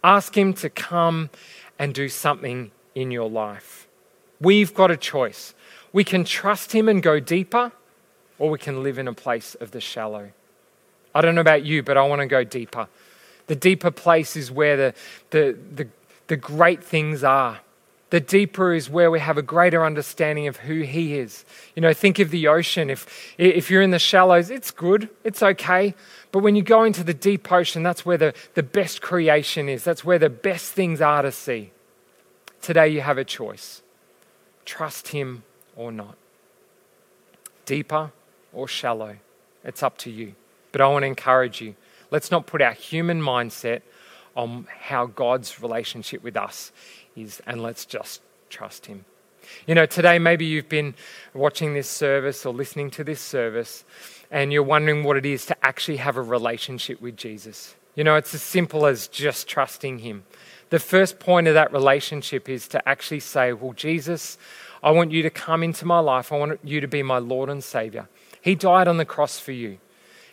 Ask 0.04 0.38
Him 0.38 0.54
to 0.56 0.70
come 0.70 1.30
and 1.80 1.94
do 1.94 2.10
something 2.10 2.72
in 2.96 3.12
your 3.12 3.30
life. 3.30 3.88
We've 4.40 4.74
got 4.74 4.92
a 4.92 4.98
choice. 4.98 5.54
We 5.94 6.04
can 6.04 6.26
trust 6.26 6.74
Him 6.74 6.90
and 6.90 7.02
go 7.02 7.20
deeper, 7.20 7.72
or 8.40 8.50
we 8.50 8.58
can 8.58 8.84
live 8.84 8.98
in 8.98 9.08
a 9.08 9.14
place 9.14 9.56
of 9.56 9.72
the 9.72 9.80
shallow. 9.80 10.32
I 11.16 11.22
don't 11.22 11.36
know 11.36 11.42
about 11.42 11.64
you, 11.64 11.84
but 11.84 11.98
I 11.98 12.06
want 12.06 12.22
to 12.22 12.28
go 12.28 12.44
deeper. 12.44 12.88
The 13.48 13.56
deeper 13.56 13.92
place 13.92 14.36
is 14.36 14.52
where 14.52 14.78
the, 14.78 14.94
the, 15.30 15.58
the, 15.76 15.88
the 16.28 16.38
great 16.38 16.84
things 16.84 17.24
are 17.24 17.60
the 18.12 18.20
deeper 18.20 18.74
is 18.74 18.90
where 18.90 19.10
we 19.10 19.22
have 19.22 19.38
a 19.38 19.42
greater 19.42 19.86
understanding 19.86 20.46
of 20.48 20.58
who 20.58 20.82
He 20.82 21.18
is. 21.18 21.46
You 21.76 21.82
know, 21.82 21.94
think 21.94 22.20
of 22.20 22.30
the 22.30 22.48
ocean. 22.48 22.90
If, 22.90 23.34
if 23.38 23.72
you're 23.72 23.82
in 23.82 23.92
the 23.92 24.00
shallows, 24.00 24.50
it's 24.50 24.70
good, 24.70 25.10
it's 25.24 25.42
okay. 25.42 25.96
But 26.34 26.40
when 26.40 26.58
you 26.58 26.62
go 26.62 26.84
into 26.84 27.06
the 27.06 27.14
deep 27.14 27.50
ocean, 27.50 27.84
that's 27.84 28.06
where 28.06 28.18
the, 28.18 28.34
the 28.54 28.64
best 28.64 29.02
creation 29.02 29.70
is, 29.70 29.84
that's 29.84 30.04
where 30.04 30.20
the 30.20 30.30
best 30.30 30.74
things 30.74 31.00
are 31.00 31.22
to 31.22 31.32
see. 31.32 31.72
Today, 32.62 32.90
you 32.90 33.02
have 33.02 33.18
a 33.18 33.26
choice 33.26 33.82
trust 34.66 35.10
Him 35.10 35.44
or 35.76 35.92
not. 35.92 36.16
Deeper 37.66 38.12
or 38.52 38.68
shallow, 38.68 39.18
it's 39.64 39.82
up 39.82 39.98
to 40.00 40.12
you. 40.12 40.36
But 40.74 40.82
I 40.82 40.88
want 40.88 41.04
to 41.04 41.08
encourage 41.08 41.62
you 41.62 41.76
let's 42.12 42.30
not 42.30 42.46
put 42.46 42.62
our 42.62 42.74
human 42.74 43.22
mindset 43.22 43.82
on 44.36 44.68
how 44.82 45.06
God's 45.06 45.62
relationship 45.62 46.24
with 46.24 46.38
us 46.38 46.72
is, 47.16 47.42
and 47.46 47.62
let's 47.62 47.86
just 47.86 48.22
trust 48.50 48.86
Him. 48.86 49.06
You 49.66 49.76
know, 49.76 49.86
today 49.86 50.20
maybe 50.20 50.46
you've 50.46 50.70
been 50.70 50.96
watching 51.34 51.74
this 51.74 51.90
service 51.90 52.46
or 52.46 52.54
listening 52.54 52.92
to 52.92 53.04
this 53.04 53.22
service, 53.22 53.84
and 54.30 54.54
you're 54.54 54.64
wondering 54.64 55.04
what 55.04 55.18
it 55.18 55.26
is 55.26 55.46
to 55.48 55.66
actually 55.66 55.98
have 55.98 56.18
a 56.18 56.22
relationship 56.22 57.02
with 57.02 57.18
Jesus. 57.18 57.76
You 57.96 58.04
know, 58.04 58.16
it's 58.16 58.34
as 58.34 58.42
simple 58.42 58.86
as 58.86 59.08
just 59.08 59.48
trusting 59.48 60.00
Him. 60.00 60.24
The 60.70 60.80
first 60.80 61.20
point 61.20 61.48
of 61.48 61.54
that 61.56 61.74
relationship 61.74 62.48
is 62.48 62.68
to 62.70 62.88
actually 62.88 63.20
say, 63.20 63.52
Well, 63.54 63.74
Jesus, 63.74 64.38
I 64.82 64.92
want 64.92 65.12
you 65.12 65.22
to 65.24 65.30
come 65.30 65.64
into 65.64 65.86
my 65.86 66.00
life. 66.00 66.32
I 66.32 66.38
want 66.38 66.60
you 66.64 66.82
to 66.82 66.88
be 66.88 67.04
my 67.04 67.18
Lord 67.18 67.50
and 67.50 67.64
Savior. 67.64 68.08
He 68.42 68.56
died 68.56 68.88
on 68.88 68.98
the 68.98 69.06
cross 69.06 69.40
for 69.40 69.52
you. 69.52 69.80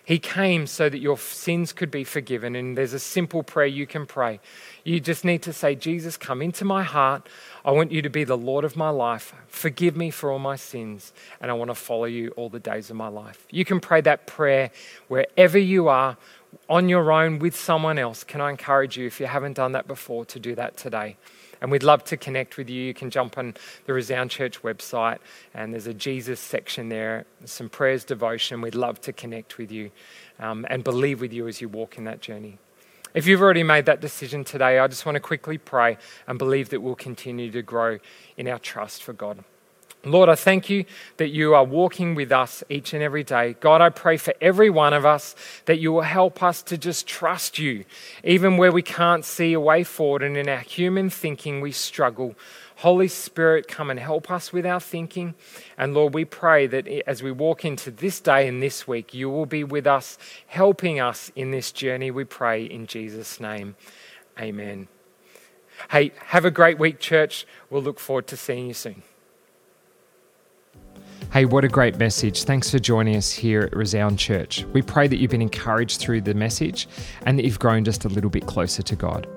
He 0.09 0.19
came 0.19 0.67
so 0.67 0.89
that 0.89 1.01
your 1.01 1.19
sins 1.19 1.75
could 1.75 1.91
be 1.91 2.03
forgiven. 2.03 2.57
And 2.57 2.79
there's 2.79 2.95
a 2.95 2.99
simple 2.99 3.43
prayer 3.43 3.67
you 3.67 3.87
can 3.87 4.07
pray. 4.07 4.41
You 4.83 5.01
just 5.01 5.23
need 5.23 5.43
to 5.43 5.53
say, 5.53 5.75
Jesus, 5.75 6.17
come 6.17 6.41
into 6.41 6.65
my 6.65 6.83
heart. 6.83 7.29
I 7.63 7.73
want 7.73 7.93
you 7.93 8.01
to 8.01 8.09
be 8.09 8.25
the 8.25 8.35
Lord 8.35 8.65
of 8.65 8.75
my 8.75 8.89
life. 8.89 9.35
Forgive 9.49 9.99
me 9.99 10.11
for 10.11 10.33
all 10.33 10.39
my 10.39 10.57
sins. 10.57 11.13
And 11.43 11.51
I 11.51 11.55
want 11.55 11.71
to 11.71 11.75
follow 11.75 12.07
you 12.07 12.31
all 12.37 12.49
the 12.49 12.59
days 12.59 12.89
of 12.89 12.97
my 12.97 13.09
life. 13.09 13.47
You 13.51 13.67
can 13.67 13.81
pray 13.81 14.01
that 14.01 14.27
prayer 14.27 14.71
wherever 15.09 15.59
you 15.59 15.89
are, 15.89 16.17
on 16.71 16.89
your 16.89 17.13
own, 17.13 17.39
with 17.39 17.55
someone 17.55 17.99
else. 17.99 18.25
Can 18.25 18.41
I 18.41 18.49
encourage 18.49 18.97
you, 18.97 19.07
if 19.07 19.21
you 19.21 19.27
haven't 19.27 19.59
done 19.59 19.73
that 19.73 19.87
before, 19.87 20.25
to 20.25 20.41
do 20.41 20.55
that 20.55 20.79
today? 20.79 21.19
And 21.61 21.71
we'd 21.71 21.83
love 21.83 22.05
to 22.05 22.17
connect 22.17 22.57
with 22.57 22.71
you. 22.71 22.83
You 22.83 22.95
can 22.95 23.11
jump 23.11 23.39
on 23.39 23.55
the 23.87 23.93
Resound 23.93 24.31
Church 24.31 24.63
website, 24.63 25.19
and 25.55 25.73
there's 25.73 25.87
a 25.87 25.95
Jesus 25.95 26.41
section 26.41 26.89
there, 26.89 27.27
some 27.45 27.69
prayers, 27.69 28.05
devotion. 28.05 28.61
We'd 28.61 28.75
love 28.75 29.01
to 29.03 29.13
connect 29.13 29.59
with 29.59 29.73
you 29.73 29.91
um, 30.39 30.67
and 30.71 30.85
believe 30.85 31.21
with 31.21 31.33
you 31.33 31.49
as 31.49 31.61
you 31.61 31.69
walk 31.69 31.99
in 31.99 32.05
that 32.05 32.21
journey. 32.21 32.59
If 33.15 33.27
you've 33.27 33.41
already 33.41 33.63
made 33.63 33.87
that 33.87 34.01
decision 34.01 34.45
today, 34.45 34.79
I 34.79 34.87
just 34.87 35.07
want 35.07 35.17
to 35.17 35.21
quickly 35.21 35.59
pray 35.59 35.97
and 36.27 36.39
believe 36.39 36.69
that 36.69 36.81
we'll 36.81 36.95
continue 36.95 37.51
to 37.51 37.63
grow 37.63 37.99
in 38.37 38.47
our 38.47 38.59
trust 38.59 39.03
for 39.03 39.13
God. 39.13 39.45
Lord, 40.05 40.29
I 40.29 40.37
thank 40.37 40.71
you 40.71 40.85
that 41.17 41.31
you 41.31 41.55
are 41.55 41.65
walking 41.65 42.15
with 42.15 42.31
us 42.31 42.63
each 42.69 42.95
and 42.95 43.03
every 43.03 43.25
day. 43.25 43.57
God, 43.61 43.81
I 43.81 43.91
pray 43.91 44.17
for 44.17 44.33
every 44.41 44.71
one 44.71 44.93
of 44.93 45.05
us 45.05 45.35
that 45.65 45.81
you 45.81 45.93
will 45.93 46.03
help 46.03 46.41
us 46.43 46.63
to 46.65 46.79
just 46.79 47.07
trust 47.07 47.59
you, 47.59 47.85
even 48.23 48.57
where 48.57 48.71
we 48.71 48.83
can't 48.83 49.25
see 49.25 49.53
a 49.53 49.61
way 49.61 49.83
forward 49.83 50.23
and 50.23 50.37
in 50.37 50.49
our 50.49 50.61
human 50.61 51.11
thinking 51.11 51.61
we 51.61 51.73
struggle. 51.73 52.37
Holy 52.77 53.09
Spirit, 53.09 53.67
come 53.67 53.91
and 53.91 53.99
help 53.99 54.31
us 54.31 54.53
with 54.53 54.65
our 54.65 54.79
thinking. 54.79 55.35
And 55.77 55.95
Lord, 55.95 56.15
we 56.15 56.25
pray 56.25 56.69
that 56.69 56.87
as 57.09 57.21
we 57.21 57.33
walk 57.33 57.65
into 57.65 57.91
this 57.91 58.21
day 58.21 58.47
and 58.47 58.63
this 58.63 58.87
week, 58.87 59.13
you 59.13 59.29
will 59.29 59.47
be 59.47 59.65
with 59.65 59.89
us, 59.89 60.17
helping 60.47 61.01
us 61.01 61.33
in 61.35 61.51
this 61.51 61.73
journey, 61.73 62.13
we 62.13 62.23
pray 62.23 62.65
in 62.65 62.87
Jesus' 62.87 63.41
name. 63.41 63.75
Amen. 64.39 64.87
Hey, 65.91 66.13
have 66.27 66.45
a 66.45 66.53
great 66.53 66.79
week, 66.79 67.01
church. 67.01 67.49
We'll 67.69 67.83
look 67.83 67.99
forward 67.99 68.29
to 68.29 68.37
seeing 68.37 68.69
you 68.69 68.75
soon. 68.75 69.03
Hey, 71.31 71.45
what 71.45 71.63
a 71.63 71.69
great 71.69 71.99
message. 71.99 72.45
Thanks 72.45 72.71
for 72.71 72.79
joining 72.79 73.15
us 73.15 73.31
here 73.31 73.61
at 73.61 73.77
Resound 73.77 74.19
Church. 74.19 74.65
We 74.73 74.81
pray 74.81 75.09
that 75.09 75.19
you've 75.19 75.31
been 75.31 75.43
encouraged 75.43 76.01
through 76.01 76.23
the 76.23 76.33
message 76.33 76.89
and 77.27 77.39
that 77.39 77.45
you've 77.45 77.59
grown 77.59 77.85
just 77.85 78.07
a 78.07 78.09
little 78.09 78.31
bit 78.31 78.47
closer 78.47 78.83
to 78.83 78.97
God. 78.97 79.29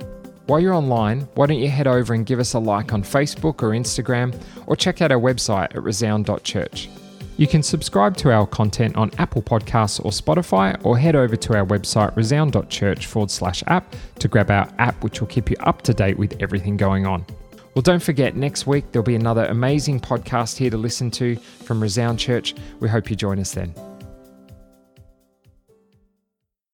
While 0.45 0.61
you're 0.61 0.73
online, 0.73 1.27
why 1.35 1.47
don't 1.47 1.59
you 1.59 1.67
head 1.67 1.87
over 1.87 2.13
and 2.13 2.25
give 2.25 2.39
us 2.39 2.53
a 2.53 2.59
like 2.59 2.93
on 2.93 3.03
Facebook 3.03 3.61
or 3.61 3.71
Instagram, 3.71 4.33
or 4.67 4.77
check 4.77 5.01
out 5.01 5.11
our 5.11 5.19
website 5.19 5.75
at 5.75 5.83
resound.church. 5.83 6.89
You 7.35 7.47
can 7.47 7.61
subscribe 7.61 8.15
to 8.17 8.31
our 8.31 8.47
content 8.47 8.95
on 8.95 9.11
Apple 9.17 9.41
Podcasts 9.41 10.03
or 10.03 10.11
Spotify, 10.11 10.79
or 10.85 10.97
head 10.97 11.17
over 11.17 11.35
to 11.35 11.57
our 11.57 11.65
website 11.65 12.15
resound.church 12.15 13.05
forward 13.05 13.31
slash 13.31 13.63
app 13.67 13.93
to 14.19 14.29
grab 14.29 14.49
our 14.49 14.69
app, 14.77 15.03
which 15.03 15.19
will 15.19 15.27
keep 15.27 15.49
you 15.49 15.57
up 15.59 15.81
to 15.81 15.93
date 15.93 16.17
with 16.17 16.41
everything 16.41 16.77
going 16.77 17.05
on. 17.05 17.25
Well, 17.73 17.81
don't 17.81 18.03
forget, 18.03 18.35
next 18.35 18.67
week 18.67 18.91
there'll 18.91 19.05
be 19.05 19.15
another 19.15 19.45
amazing 19.45 20.01
podcast 20.01 20.57
here 20.57 20.69
to 20.69 20.77
listen 20.77 21.09
to 21.11 21.37
from 21.37 21.81
Resound 21.81 22.19
Church. 22.19 22.53
We 22.81 22.89
hope 22.89 23.09
you 23.09 23.15
join 23.15 23.39
us 23.39 23.53
then. 23.53 23.73